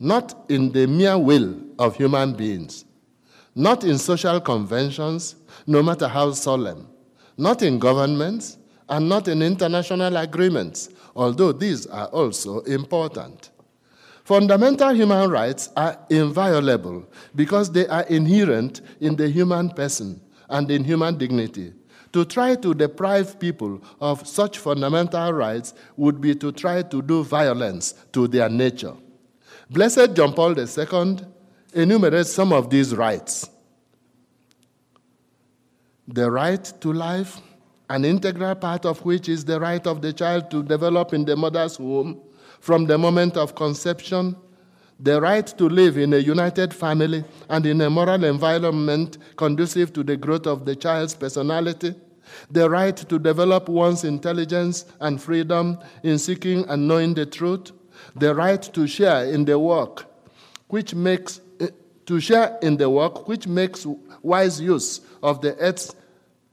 not 0.02 0.44
in 0.48 0.72
the 0.72 0.84
mere 0.84 1.16
will 1.16 1.54
of 1.78 1.94
human 1.94 2.32
beings, 2.32 2.84
not 3.54 3.84
in 3.84 3.96
social 3.96 4.40
conventions, 4.40 5.36
no 5.64 5.80
matter 5.80 6.08
how 6.08 6.32
solemn, 6.32 6.88
not 7.36 7.62
in 7.62 7.78
governments, 7.78 8.58
and 8.88 9.08
not 9.08 9.28
in 9.28 9.40
international 9.42 10.16
agreements, 10.16 10.88
although 11.14 11.52
these 11.52 11.86
are 11.86 12.08
also 12.08 12.60
important. 12.62 13.50
Fundamental 14.24 14.92
human 14.92 15.30
rights 15.30 15.70
are 15.76 15.96
inviolable 16.10 17.08
because 17.36 17.70
they 17.70 17.86
are 17.86 18.02
inherent 18.04 18.80
in 19.00 19.14
the 19.14 19.28
human 19.28 19.70
person 19.70 20.20
and 20.48 20.68
in 20.68 20.82
human 20.82 21.16
dignity. 21.16 21.72
To 22.12 22.24
try 22.24 22.56
to 22.56 22.74
deprive 22.74 23.38
people 23.38 23.80
of 24.00 24.26
such 24.26 24.58
fundamental 24.58 25.32
rights 25.32 25.74
would 25.96 26.20
be 26.20 26.34
to 26.34 26.50
try 26.50 26.82
to 26.82 27.02
do 27.02 27.22
violence 27.22 27.94
to 28.12 28.26
their 28.26 28.48
nature. 28.48 28.94
Blessed 29.72 30.12
John 30.14 30.34
Paul 30.34 30.54
II 30.58 31.16
enumerates 31.72 32.30
some 32.30 32.52
of 32.52 32.68
these 32.68 32.94
rights. 32.94 33.48
The 36.06 36.30
right 36.30 36.62
to 36.82 36.92
life, 36.92 37.40
an 37.88 38.04
integral 38.04 38.54
part 38.54 38.84
of 38.84 38.98
which 38.98 39.30
is 39.30 39.46
the 39.46 39.58
right 39.58 39.86
of 39.86 40.02
the 40.02 40.12
child 40.12 40.50
to 40.50 40.62
develop 40.62 41.14
in 41.14 41.24
the 41.24 41.36
mother's 41.36 41.80
womb 41.80 42.20
from 42.60 42.84
the 42.84 42.98
moment 42.98 43.38
of 43.38 43.54
conception, 43.54 44.36
the 45.00 45.18
right 45.18 45.46
to 45.46 45.70
live 45.70 45.96
in 45.96 46.12
a 46.12 46.18
united 46.18 46.74
family 46.74 47.24
and 47.48 47.64
in 47.64 47.80
a 47.80 47.88
moral 47.88 48.24
environment 48.24 49.16
conducive 49.36 49.90
to 49.94 50.02
the 50.02 50.18
growth 50.18 50.46
of 50.46 50.66
the 50.66 50.76
child's 50.76 51.14
personality, 51.14 51.94
the 52.50 52.68
right 52.68 52.98
to 52.98 53.18
develop 53.18 53.70
one's 53.70 54.04
intelligence 54.04 54.84
and 55.00 55.22
freedom 55.22 55.78
in 56.02 56.18
seeking 56.18 56.68
and 56.68 56.86
knowing 56.86 57.14
the 57.14 57.24
truth, 57.24 57.72
the 58.14 58.34
right 58.34 58.62
to 58.62 58.86
share 58.86 59.24
in 59.26 59.44
the 59.44 59.58
work 59.58 60.06
which 60.68 60.94
makes 60.94 61.40
eh, 61.60 61.68
to 62.06 62.20
share 62.20 62.58
in 62.62 62.76
the 62.76 62.88
work 62.88 63.28
which 63.28 63.46
makes 63.46 63.86
wise 64.22 64.60
use 64.60 65.00
of 65.22 65.40
the 65.40 65.56
earth's 65.56 65.94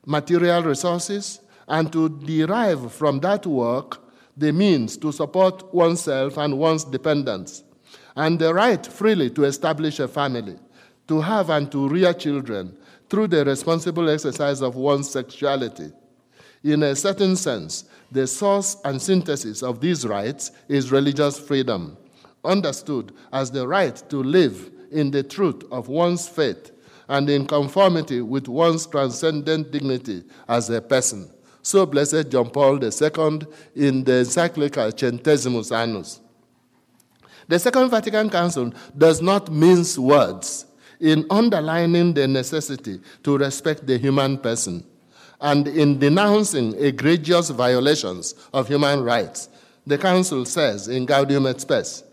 material 0.06 0.64
resources 0.64 1.42
and 1.68 1.92
to 1.94 2.10
derive 2.10 2.92
from 2.92 3.20
that 3.20 3.46
work 3.46 4.02
the 4.40 4.54
means 4.54 4.98
to 4.98 5.12
support 5.12 5.74
oneself 5.74 6.38
and 6.38 6.58
one's 6.58 6.86
dependents, 6.86 7.64
and 8.16 8.40
the 8.40 8.54
right 8.54 8.86
freely 8.88 9.30
to 9.30 9.44
establish 9.44 10.00
a 10.00 10.08
family, 10.08 10.58
to 11.08 11.20
have 11.20 11.50
and 11.50 11.72
to 11.72 11.90
rear 11.90 12.14
children 12.14 12.76
through 13.10 13.28
the 13.28 13.44
responsible 13.44 14.10
exercise 14.10 14.62
of 14.62 14.76
one's 14.76 15.10
sexuality. 15.10 15.92
In 16.64 16.84
a 16.84 16.96
certain 16.96 17.36
sense, 17.38 17.86
the 18.12 18.28
source 18.28 18.78
and 18.84 19.02
synthesis 19.02 19.64
of 19.64 19.80
these 19.80 20.06
rights 20.06 20.52
is 20.68 20.92
religious 20.92 21.40
freedom, 21.40 21.98
understood 22.44 23.14
as 23.32 23.50
the 23.50 23.66
right 23.66 23.96
to 24.10 24.22
live 24.22 24.70
in 24.92 25.12
the 25.12 25.24
truth 25.24 25.64
of 25.72 25.88
one's 25.88 26.28
faith 26.28 26.72
and 27.08 27.30
in 27.30 27.46
conformity 27.46 28.22
with 28.22 28.48
one's 28.48 28.86
transcendent 28.86 29.72
dignity 29.72 30.24
as 30.50 30.70
a 30.70 30.82
person. 30.82 31.30
So 31.62 31.86
blessed 31.86 32.30
John 32.30 32.50
Paul 32.50 32.84
II 32.84 33.42
in 33.76 34.04
the 34.04 34.20
encyclical 34.20 34.92
Centesimus 34.92 35.76
Annus. 35.76 36.20
The 37.48 37.58
Second 37.58 37.90
Vatican 37.90 38.30
Council 38.30 38.74
does 38.98 39.22
not 39.22 39.52
mince 39.52 39.98
words 39.98 40.66
in 41.00 41.26
underlining 41.30 42.14
the 42.14 42.28
necessity 42.28 43.00
to 43.24 43.38
respect 43.38 43.88
the 43.88 43.98
human 43.98 44.38
person 44.38 44.86
and 45.42 45.68
in 45.68 46.00
denouncing 46.00 46.74
egregious 46.78 47.50
violations 47.50 48.36
of 48.54 48.68
human 48.68 49.04
rights. 49.04 49.50
The 49.88 49.98
Council 49.98 50.46
says 50.46 50.88
in 50.88 51.06
Gaudium 51.06 51.50
et 51.50 51.62
Spes, 51.62 52.04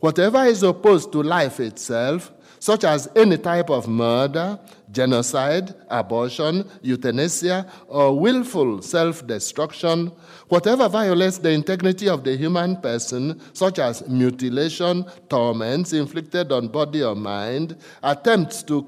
whatever 0.00 0.44
is 0.44 0.62
opposed 0.62 1.12
to 1.12 1.22
life 1.22 1.60
itself 1.60 2.32
such 2.62 2.84
as 2.84 3.08
any 3.16 3.36
type 3.36 3.70
of 3.70 3.88
murder, 3.88 4.56
genocide, 4.92 5.74
abortion, 5.90 6.64
euthanasia, 6.80 7.66
or 7.88 8.16
willful 8.16 8.80
self 8.80 9.26
destruction, 9.26 10.12
whatever 10.46 10.88
violates 10.88 11.38
the 11.38 11.50
integrity 11.50 12.08
of 12.08 12.22
the 12.22 12.36
human 12.36 12.76
person, 12.76 13.40
such 13.52 13.80
as 13.80 14.06
mutilation, 14.06 15.04
torments 15.28 15.92
inflicted 15.92 16.52
on 16.52 16.68
body 16.68 17.02
or 17.02 17.16
mind, 17.16 17.76
attempts 18.00 18.62
to 18.62 18.86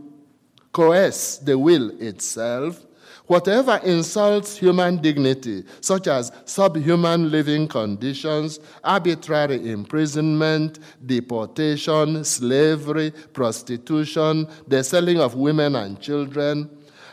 coerce 0.70 1.39
the 1.39 1.59
will 1.59 1.91
itself, 2.01 2.87
Whatever 3.27 3.81
insults 3.85 4.59
human 4.59 5.01
dignity, 5.01 5.64
such 5.81 6.09
as 6.09 6.31
subhuman 6.45 7.31
living 7.31 7.66
conditions, 7.66 8.61
arbitrary 8.83 9.70
imprisonment, 9.70 10.79
deportation, 11.07 12.22
slavery, 12.22 13.12
prostitution, 13.33 14.47
the 14.68 14.85
selling 14.85 15.20
of 15.20 15.37
women 15.37 15.75
and 15.75 15.99
children, 16.03 16.68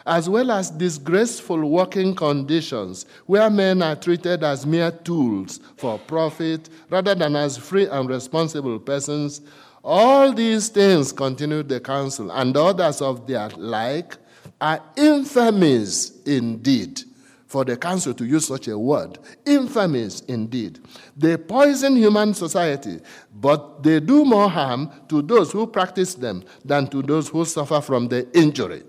as 0.06 0.28
well 0.28 0.52
as 0.52 0.70
disgraceful 0.72 1.64
working 1.70 2.14
conditions 2.14 3.06
where 3.26 3.50
men 3.50 3.82
are 3.82 3.96
treated 3.96 4.44
as 4.44 4.66
mere 4.66 4.92
tools 4.92 5.62
for 5.78 5.98
profit 5.98 6.68
rather 6.90 7.16
than 7.16 7.38
as 7.38 7.58
free 7.58 7.88
and 7.88 8.10
responsible 8.10 8.80
persons. 8.80 9.40
All 9.84 10.34
these 10.34 10.68
things, 10.68 11.14
continued 11.14 11.70
the 11.70 11.80
council, 11.80 12.32
and 12.32 12.56
others 12.58 13.02
of 13.02 13.26
their 13.28 13.50
like, 13.52 14.18
are 14.60 14.82
infamies 14.96 16.26
indeed. 16.28 17.02
For 17.48 17.66
the 17.66 17.76
council 17.76 18.14
to 18.14 18.24
use 18.24 18.48
such 18.48 18.70
a 18.70 18.80
word, 18.80 19.20
infamies 19.44 20.24
indeed. 20.30 20.80
They 21.18 21.36
poison 21.36 21.98
human 21.98 22.34
society, 22.34 23.02
but 23.36 23.84
they 23.84 24.00
do 24.00 24.24
more 24.24 24.50
harm 24.50 24.90
to 25.10 25.22
those 25.22 25.52
who 25.52 25.68
practice 25.68 26.16
them 26.16 26.46
than 26.64 26.88
to 26.88 27.02
those 27.02 27.28
who 27.28 27.44
suffer 27.44 27.82
from 27.82 28.08
the 28.08 28.26
injury. 28.32 28.84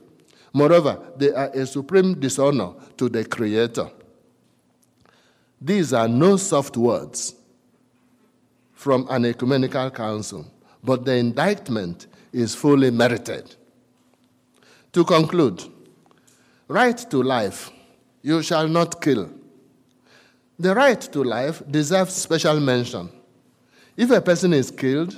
Moreover, 0.53 1.00
they 1.16 1.32
are 1.32 1.48
a 1.48 1.66
supreme 1.66 2.20
dishonor 2.20 2.74
to 2.98 3.09
the 3.09 3.24
Creator. 3.24 3.90
These 5.61 5.92
are 5.92 6.07
no 6.07 6.36
soft 6.36 6.76
words 6.76 7.34
from 8.72 9.07
an 9.11 9.24
ecumenical 9.24 9.90
council, 9.90 10.46
but 10.84 11.05
the 11.05 11.14
indictment 11.14 12.07
is 12.32 12.55
fully 12.55 12.90
merited. 12.90 13.57
To 14.93 15.05
conclude, 15.05 15.64
right 16.68 16.99
to 17.11 17.22
life, 17.22 17.70
you 18.20 18.43
shall 18.43 18.68
not 18.68 19.01
kill. 19.01 19.30
The 20.59 20.74
right 20.74 21.01
to 21.01 21.24
life 21.24 21.62
deserves 21.70 22.12
special 22.14 22.61
mention. 22.61 23.09
If 23.97 24.11
a 24.11 24.20
person 24.20 24.53
is 24.53 24.70
killed, 24.70 25.16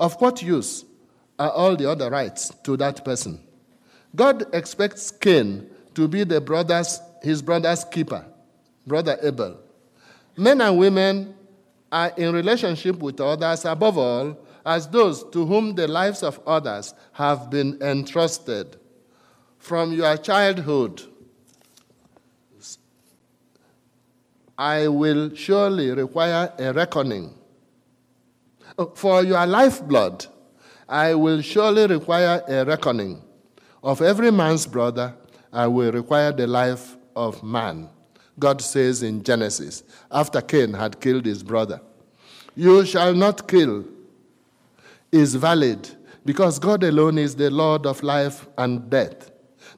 of 0.00 0.20
what 0.20 0.42
use 0.42 0.84
are 1.38 1.50
all 1.50 1.76
the 1.76 1.88
other 1.88 2.10
rights 2.10 2.50
to 2.64 2.76
that 2.78 3.04
person? 3.04 3.38
God 4.16 4.52
expects 4.52 5.12
Cain 5.12 5.70
to 5.94 6.08
be 6.08 6.24
the 6.24 6.40
brother's, 6.40 7.00
his 7.22 7.42
brother's 7.42 7.84
keeper, 7.84 8.24
brother 8.84 9.16
Abel. 9.22 9.56
Men 10.36 10.60
and 10.60 10.76
women 10.76 11.34
are 11.92 12.12
in 12.16 12.32
relationship 12.32 12.98
with 12.98 13.20
others, 13.20 13.64
above 13.64 13.98
all, 13.98 14.36
as 14.66 14.88
those 14.88 15.22
to 15.30 15.46
whom 15.46 15.76
the 15.76 15.86
lives 15.86 16.24
of 16.24 16.40
others 16.44 16.92
have 17.12 17.50
been 17.50 17.80
entrusted 17.80 18.79
from 19.60 19.92
your 19.92 20.16
childhood. 20.16 21.02
I 24.58 24.88
will 24.88 25.34
surely 25.34 25.90
require 25.92 26.52
a 26.58 26.72
reckoning. 26.72 27.34
Uh, 28.76 28.86
for 28.94 29.22
your 29.22 29.46
lifeblood, 29.46 30.26
I 30.88 31.14
will 31.14 31.40
surely 31.40 31.86
require 31.86 32.42
a 32.48 32.64
reckoning. 32.64 33.22
Of 33.82 34.02
every 34.02 34.30
man's 34.30 34.66
brother, 34.66 35.14
I 35.52 35.66
will 35.66 35.92
require 35.92 36.32
the 36.32 36.46
life 36.46 36.96
of 37.16 37.42
man. 37.42 37.88
God 38.38 38.60
says 38.60 39.02
in 39.02 39.22
Genesis, 39.22 39.82
after 40.10 40.40
Cain 40.40 40.72
had 40.74 41.00
killed 41.00 41.26
his 41.26 41.42
brother. 41.42 41.80
you 42.56 42.84
shall 42.84 43.14
not 43.14 43.46
kill, 43.48 43.84
is 45.12 45.34
valid 45.34 45.88
because 46.24 46.58
God 46.58 46.82
alone 46.84 47.18
is 47.18 47.34
the 47.34 47.50
Lord 47.50 47.86
of 47.86 48.02
life 48.02 48.46
and 48.58 48.90
death. 48.90 49.29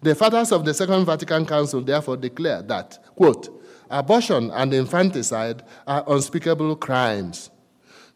The 0.03 0.15
fathers 0.17 0.51
of 0.51 0.65
the 0.65 0.75
Second 0.75 1.05
Vatican 1.05 1.47
Council 1.47 1.81
therefore 1.81 2.17
declare 2.17 2.63
that, 2.63 2.99
quote, 3.15 3.63
abortion 3.89 4.51
and 4.51 4.75
infanticide 4.75 5.63
are 5.87 6.05
unspeakable 6.09 6.77
crimes. 6.77 7.51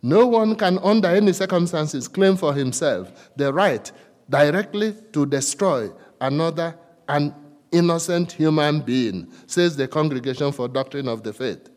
No 0.03 0.27
one 0.27 0.57
can, 0.57 0.79
under 0.79 1.09
any 1.09 1.33
circumstances, 1.33 2.09
claim 2.09 2.37
for 2.37 2.53
himself 2.53 3.31
the 3.37 3.53
right 3.53 3.91
directly 4.29 4.95
to 5.13 5.27
destroy 5.27 5.91
another, 6.21 6.77
an 7.09 7.35
innocent 7.71 8.33
human 8.33 8.81
being, 8.81 9.33
says 9.47 9.77
the 9.77 9.87
Congregation 9.87 10.51
for 10.51 10.67
Doctrine 10.67 11.09
of 11.09 11.23
the 11.23 11.33
Faith. 11.33 11.71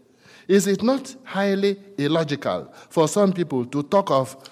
Is 0.48 0.66
it 0.66 0.82
not 0.82 1.16
highly 1.24 1.80
illogical 1.98 2.74
for 2.90 3.08
some 3.08 3.32
people 3.32 3.66
to 3.68 3.84
talk 3.84 4.10
of 4.10 4.50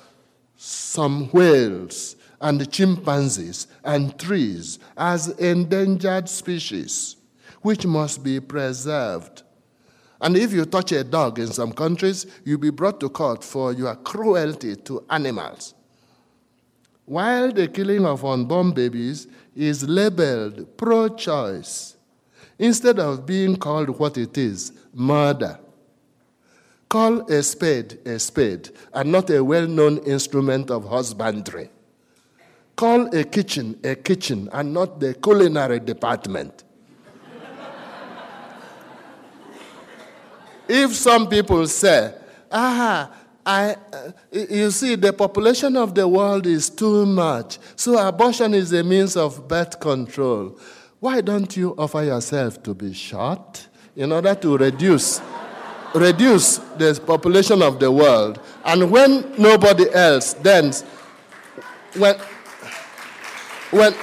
some 0.56 1.30
whales 1.30 2.16
and 2.42 2.72
chimpanzees 2.72 3.68
and 3.84 4.18
trees 4.20 4.80
as 4.96 5.30
endangered 5.30 6.30
species 6.30 7.16
which 7.62 7.86
must 7.86 8.24
be 8.24 8.40
preserved. 8.40 9.44
And 10.22 10.36
if 10.38 10.52
you 10.52 10.66
touch 10.66 10.92
a 10.94 11.04
dog 11.04 11.40
in 11.40 11.48
some 11.48 11.74
countries, 11.74 12.26
you'll 12.44 12.60
be 12.60 12.70
brought 12.70 13.00
to 13.02 13.10
court 13.10 13.44
for 13.44 13.74
your 13.74 13.96
cruelty 13.96 14.76
to 14.76 15.04
animals. 15.10 15.74
While 17.06 17.52
the 17.52 17.68
killing 17.68 18.06
of 18.06 18.26
unborn 18.26 18.72
babies 18.72 19.28
is 19.56 19.88
labeled 19.88 20.78
pro 20.78 21.10
choice, 21.10 21.98
instead 22.60 23.00
of 23.00 23.26
being 23.26 23.56
called 23.56 23.90
what 24.00 24.18
it 24.18 24.38
is 24.38 24.72
murder. 24.94 25.60
Call 26.90 27.30
a 27.32 27.44
spade 27.44 28.00
a 28.06 28.18
spade 28.18 28.70
and 28.94 29.12
not 29.12 29.30
a 29.30 29.44
well 29.44 29.68
known 29.68 29.98
instrument 30.00 30.72
of 30.72 30.88
husbandry. 30.88 31.70
Call 32.78 33.08
a 33.14 33.24
kitchen 33.24 33.80
a 33.84 33.96
kitchen 33.96 34.48
and 34.54 34.72
not 34.72 35.00
the 35.00 35.16
culinary 35.16 35.80
department. 35.80 36.64
if 40.70 40.94
some 40.94 41.28
people 41.28 41.66
say, 41.68 42.14
ah, 42.52 43.12
I, 43.44 43.76
uh, 43.92 44.12
you 44.32 44.70
see, 44.70 44.94
the 44.94 45.12
population 45.12 45.76
of 45.76 45.96
the 45.96 46.08
world 46.08 46.46
is 46.46 46.70
too 46.70 47.06
much, 47.08 47.58
so 47.76 47.98
abortion 47.98 48.54
is 48.54 48.72
a 48.74 48.84
means 48.84 49.18
of 49.18 49.48
birth 49.48 49.80
control. 49.80 50.60
Why 51.00 51.22
don't 51.22 51.58
you 51.58 51.74
offer 51.80 52.04
yourself 52.04 52.62
to 52.62 52.76
be 52.76 52.94
shot 52.94 53.66
in 53.96 54.12
order 54.12 54.36
to 54.36 54.56
reduce 54.58 55.20
reduce 55.96 56.58
the 56.78 57.02
population 57.04 57.64
of 57.64 57.80
the 57.80 57.92
world, 57.92 58.40
and 58.66 58.92
when 58.92 59.34
nobody 59.36 59.92
else, 59.94 60.34
then 60.34 60.72
when 61.96 62.16
when 63.72 63.94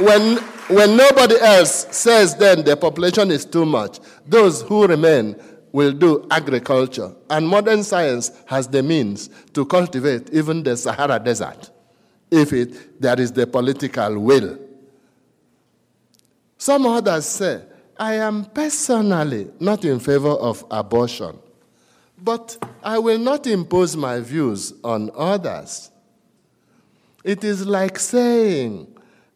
when 0.00 0.36
when 0.68 0.96
nobody 0.96 1.36
else 1.40 1.86
says 1.96 2.36
then 2.36 2.64
the 2.64 2.76
population 2.76 3.30
is 3.30 3.44
too 3.44 3.64
much, 3.64 3.98
those 4.26 4.62
who 4.62 4.86
remain 4.86 5.34
will 5.72 5.92
do 5.92 6.26
agriculture. 6.30 7.14
And 7.30 7.48
modern 7.48 7.82
science 7.82 8.32
has 8.46 8.68
the 8.68 8.82
means 8.82 9.28
to 9.54 9.64
cultivate 9.64 10.30
even 10.30 10.62
the 10.62 10.76
Sahara 10.76 11.18
Desert 11.18 11.70
if 12.30 12.52
it, 12.52 13.00
there 13.00 13.18
is 13.20 13.32
the 13.32 13.46
political 13.46 14.18
will. 14.18 14.58
Some 16.58 16.86
others 16.86 17.26
say 17.26 17.62
I 17.98 18.14
am 18.14 18.44
personally 18.46 19.50
not 19.58 19.84
in 19.84 19.98
favor 19.98 20.30
of 20.30 20.64
abortion, 20.70 21.38
but 22.22 22.58
I 22.82 22.98
will 22.98 23.18
not 23.18 23.46
impose 23.46 23.96
my 23.96 24.20
views 24.20 24.74
on 24.84 25.10
others. 25.16 25.90
It 27.28 27.44
is 27.44 27.66
like 27.66 27.98
saying, 27.98 28.86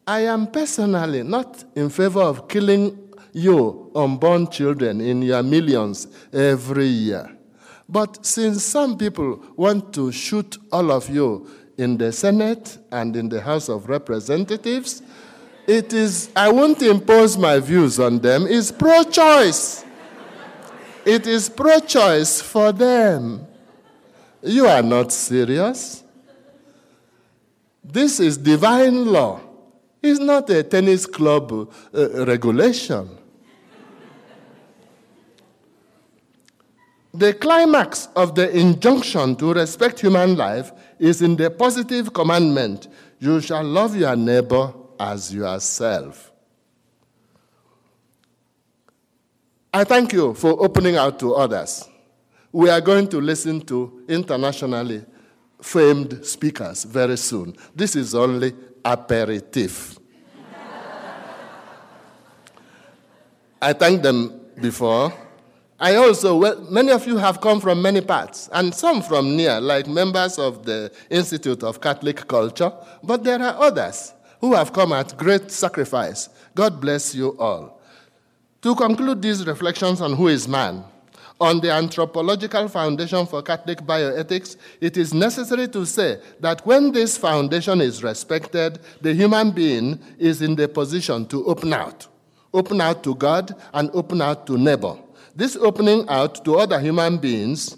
I 0.07 0.21
am 0.21 0.47
personally 0.47 1.21
not 1.21 1.63
in 1.75 1.89
favor 1.89 2.21
of 2.21 2.47
killing 2.47 3.13
you 3.33 3.91
unborn 3.93 4.47
children 4.49 4.99
in 4.99 5.21
your 5.21 5.43
millions 5.43 6.07
every 6.33 6.87
year. 6.87 7.37
But 7.87 8.25
since 8.25 8.65
some 8.65 8.97
people 8.97 9.39
want 9.55 9.93
to 9.93 10.11
shoot 10.11 10.57
all 10.71 10.91
of 10.91 11.07
you 11.07 11.47
in 11.77 11.95
the 11.99 12.11
Senate 12.11 12.79
and 12.91 13.15
in 13.15 13.29
the 13.29 13.39
House 13.39 13.69
of 13.69 13.87
Representatives, 13.87 15.03
it 15.67 15.93
is, 15.93 16.31
I 16.35 16.51
won't 16.51 16.81
impose 16.81 17.37
my 17.37 17.59
views 17.59 17.99
on 17.99 18.17
them, 18.17 18.47
it's 18.49 18.71
pro 18.71 19.03
choice. 19.03 19.85
It 21.05 21.27
is 21.27 21.47
pro 21.47 21.79
choice 21.79 22.41
for 22.41 22.71
them. 22.71 23.45
You 24.41 24.65
are 24.65 24.81
not 24.81 25.11
serious. 25.11 26.02
This 27.83 28.19
is 28.19 28.37
divine 28.37 29.05
law. 29.05 29.41
It's 30.01 30.19
not 30.19 30.49
a 30.49 30.63
tennis 30.63 31.05
club 31.05 31.51
uh, 31.93 32.25
regulation. 32.25 33.09
The 37.13 37.33
climax 37.33 38.07
of 38.15 38.33
the 38.33 38.49
injunction 38.57 39.35
to 39.35 39.53
respect 39.53 39.99
human 39.99 40.35
life 40.35 40.71
is 40.97 41.21
in 41.21 41.35
the 41.35 41.51
positive 41.51 42.11
commandment 42.11 42.87
you 43.19 43.39
shall 43.39 43.63
love 43.63 43.95
your 43.95 44.15
neighbor 44.15 44.73
as 44.99 45.33
yourself. 45.33 46.31
I 49.73 49.83
thank 49.83 50.11
you 50.11 50.33
for 50.33 50.61
opening 50.63 50.97
out 50.97 51.19
to 51.19 51.35
others. 51.35 51.87
We 52.51 52.69
are 52.69 52.81
going 52.81 53.07
to 53.09 53.21
listen 53.21 53.61
to 53.61 54.03
internationally 54.09 55.05
famed 55.63 56.25
speakers 56.25 56.83
very 56.83 57.17
soon. 57.17 57.55
This 57.73 57.95
is 57.95 58.13
only 58.13 58.53
aperitif. 58.83 59.97
I 63.61 63.71
thanked 63.71 64.03
them 64.03 64.41
before. 64.59 65.13
I 65.79 65.95
also, 65.95 66.37
well, 66.37 66.61
many 66.69 66.91
of 66.91 67.07
you 67.07 67.17
have 67.17 67.39
come 67.39 67.61
from 67.61 67.81
many 67.81 68.01
parts, 68.01 68.49
and 68.51 68.73
some 68.73 69.01
from 69.01 69.35
near, 69.35 69.59
like 69.61 69.87
members 69.87 70.37
of 70.37 70.65
the 70.65 70.91
Institute 71.09 71.63
of 71.63 71.79
Catholic 71.79 72.27
Culture, 72.27 72.71
but 73.01 73.23
there 73.23 73.41
are 73.41 73.55
others 73.61 74.13
who 74.39 74.53
have 74.53 74.73
come 74.73 74.91
at 74.91 75.17
great 75.17 75.49
sacrifice. 75.49 76.29
God 76.55 76.79
bless 76.81 77.15
you 77.15 77.37
all. 77.39 77.81
To 78.61 78.75
conclude 78.75 79.21
these 79.21 79.45
reflections 79.45 80.01
on 80.01 80.13
who 80.13 80.27
is 80.27 80.47
man, 80.47 80.83
on 81.43 81.59
the 81.59 81.69
anthropological 81.69 82.69
foundation 82.69 83.25
for 83.25 83.41
Catholic 83.41 83.79
bioethics, 83.81 84.55
it 84.79 84.95
is 84.95 85.13
necessary 85.13 85.67
to 85.67 85.85
say 85.85 86.17
that 86.39 86.65
when 86.65 86.93
this 86.93 87.17
foundation 87.17 87.81
is 87.81 88.01
respected, 88.01 88.79
the 89.01 89.13
human 89.13 89.51
being 89.51 89.99
is 90.17 90.41
in 90.41 90.55
the 90.55 90.69
position 90.69 91.25
to 91.27 91.45
open 91.45 91.73
out. 91.73 92.07
Open 92.53 92.79
out 92.79 93.03
to 93.03 93.13
God 93.15 93.53
and 93.73 93.91
open 93.93 94.21
out 94.21 94.47
to 94.47 94.57
neighbor. 94.57 94.95
This 95.35 95.57
opening 95.57 96.07
out 96.07 96.45
to 96.45 96.55
other 96.55 96.79
human 96.79 97.17
beings 97.17 97.75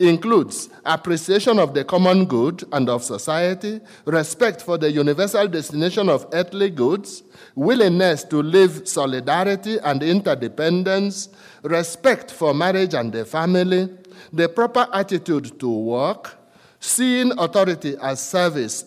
includes 0.00 0.68
appreciation 0.84 1.60
of 1.60 1.74
the 1.74 1.84
common 1.84 2.24
good 2.24 2.64
and 2.72 2.88
of 2.88 3.04
society, 3.04 3.80
respect 4.04 4.62
for 4.62 4.76
the 4.78 4.90
universal 4.90 5.46
destination 5.46 6.08
of 6.08 6.26
earthly 6.32 6.70
goods, 6.70 7.22
willingness 7.54 8.24
to 8.24 8.42
live 8.42 8.86
solidarity 8.88 9.78
and 9.78 10.02
interdependence, 10.02 11.28
respect 11.62 12.30
for 12.30 12.52
marriage 12.52 12.94
and 12.94 13.12
the 13.12 13.24
family, 13.24 13.88
the 14.32 14.48
proper 14.48 14.88
attitude 14.92 15.58
to 15.60 15.68
work, 15.68 16.36
seeing 16.80 17.32
authority 17.38 17.96
as 18.02 18.20
service 18.20 18.84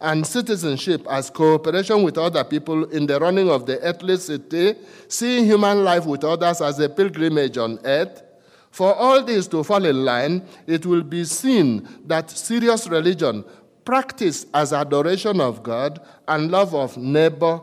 and 0.00 0.26
citizenship 0.26 1.04
as 1.10 1.30
cooperation 1.30 2.02
with 2.02 2.18
other 2.18 2.44
people 2.44 2.84
in 2.90 3.06
the 3.06 3.18
running 3.18 3.50
of 3.50 3.66
the 3.66 3.80
earthly 3.80 4.16
city, 4.16 4.74
seeing 5.08 5.44
human 5.44 5.82
life 5.82 6.06
with 6.06 6.24
others 6.24 6.60
as 6.60 6.78
a 6.78 6.88
pilgrimage 6.88 7.58
on 7.58 7.78
earth, 7.84 8.22
for 8.70 8.94
all 8.94 9.24
this 9.24 9.48
to 9.48 9.64
fall 9.64 9.84
in 9.84 10.04
line, 10.04 10.46
it 10.66 10.86
will 10.86 11.02
be 11.02 11.24
seen 11.24 11.88
that 12.06 12.30
serious 12.30 12.86
religion, 12.86 13.44
practiced 13.84 14.46
as 14.52 14.72
adoration 14.72 15.40
of 15.40 15.62
God 15.62 16.00
and 16.28 16.50
love 16.50 16.74
of 16.74 16.96
neighbor, 16.96 17.60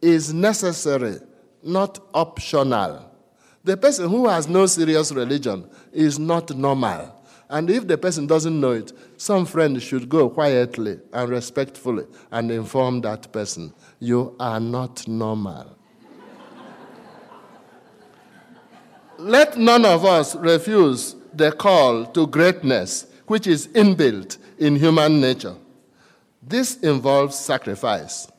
is 0.00 0.32
necessary, 0.32 1.18
not 1.62 1.98
optional. 2.14 3.10
The 3.64 3.76
person 3.76 4.08
who 4.08 4.28
has 4.28 4.48
no 4.48 4.66
serious 4.66 5.12
religion 5.12 5.68
is 5.92 6.18
not 6.18 6.56
normal. 6.56 7.14
And 7.50 7.70
if 7.70 7.86
the 7.86 7.96
person 7.96 8.26
doesn't 8.26 8.60
know 8.60 8.72
it, 8.72 8.92
some 9.16 9.46
friend 9.46 9.82
should 9.82 10.08
go 10.08 10.28
quietly 10.28 11.00
and 11.12 11.30
respectfully 11.30 12.04
and 12.30 12.50
inform 12.50 13.00
that 13.02 13.32
person, 13.32 13.72
you 13.98 14.36
are 14.38 14.60
not 14.60 15.08
normal. 15.08 15.76
Let 19.18 19.58
none 19.58 19.84
of 19.84 20.04
us 20.04 20.36
refuse 20.36 21.16
the 21.34 21.50
call 21.50 22.06
to 22.06 22.26
greatness, 22.26 23.06
which 23.26 23.46
is 23.46 23.66
inbuilt 23.68 24.38
in 24.58 24.76
human 24.76 25.20
nature. 25.20 25.56
This 26.42 26.76
involves 26.76 27.36
sacrifice, 27.36 28.30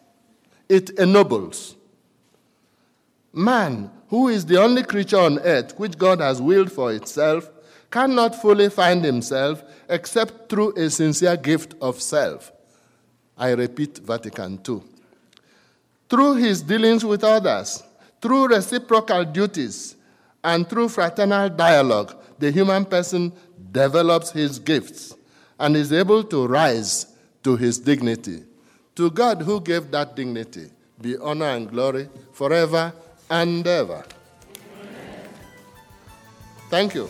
it 0.69 0.91
ennobles. 0.91 1.75
Man, 3.33 3.91
who 4.07 4.29
is 4.29 4.45
the 4.45 4.61
only 4.61 4.83
creature 4.83 5.19
on 5.19 5.39
earth 5.39 5.77
which 5.77 5.97
God 5.97 6.21
has 6.21 6.41
willed 6.41 6.71
for 6.71 6.93
itself, 6.93 7.49
cannot 7.91 8.39
fully 8.39 8.69
find 8.69 9.03
himself 9.03 9.63
except 9.89 10.49
through 10.49 10.73
a 10.75 10.89
sincere 10.89 11.35
gift 11.35 11.73
of 11.81 12.01
self. 12.01 12.51
I 13.37 13.51
repeat 13.51 13.97
Vatican 13.97 14.59
II. 14.67 14.81
Through 16.09 16.35
his 16.35 16.61
dealings 16.61 17.03
with 17.03 17.23
others, 17.23 17.83
through 18.21 18.47
reciprocal 18.47 19.25
duties, 19.25 19.95
and 20.43 20.69
through 20.69 20.89
fraternal 20.89 21.49
dialogue, 21.49 22.15
the 22.37 22.51
human 22.51 22.85
person 22.85 23.33
develops 23.71 24.31
his 24.31 24.59
gifts 24.59 25.15
and 25.59 25.75
is 25.75 25.91
able 25.91 26.23
to 26.23 26.47
rise 26.47 27.07
to 27.43 27.55
his 27.55 27.77
dignity. 27.79 28.43
To 28.99 29.09
God 29.09 29.43
who 29.43 29.61
gave 29.61 29.91
that 29.91 30.13
dignity 30.13 30.67
be 30.99 31.15
honor 31.15 31.45
and 31.55 31.69
glory 31.71 32.09
forever 32.33 32.91
and 33.29 33.65
ever. 33.65 34.03
Thank 36.69 36.95
you. 36.95 37.07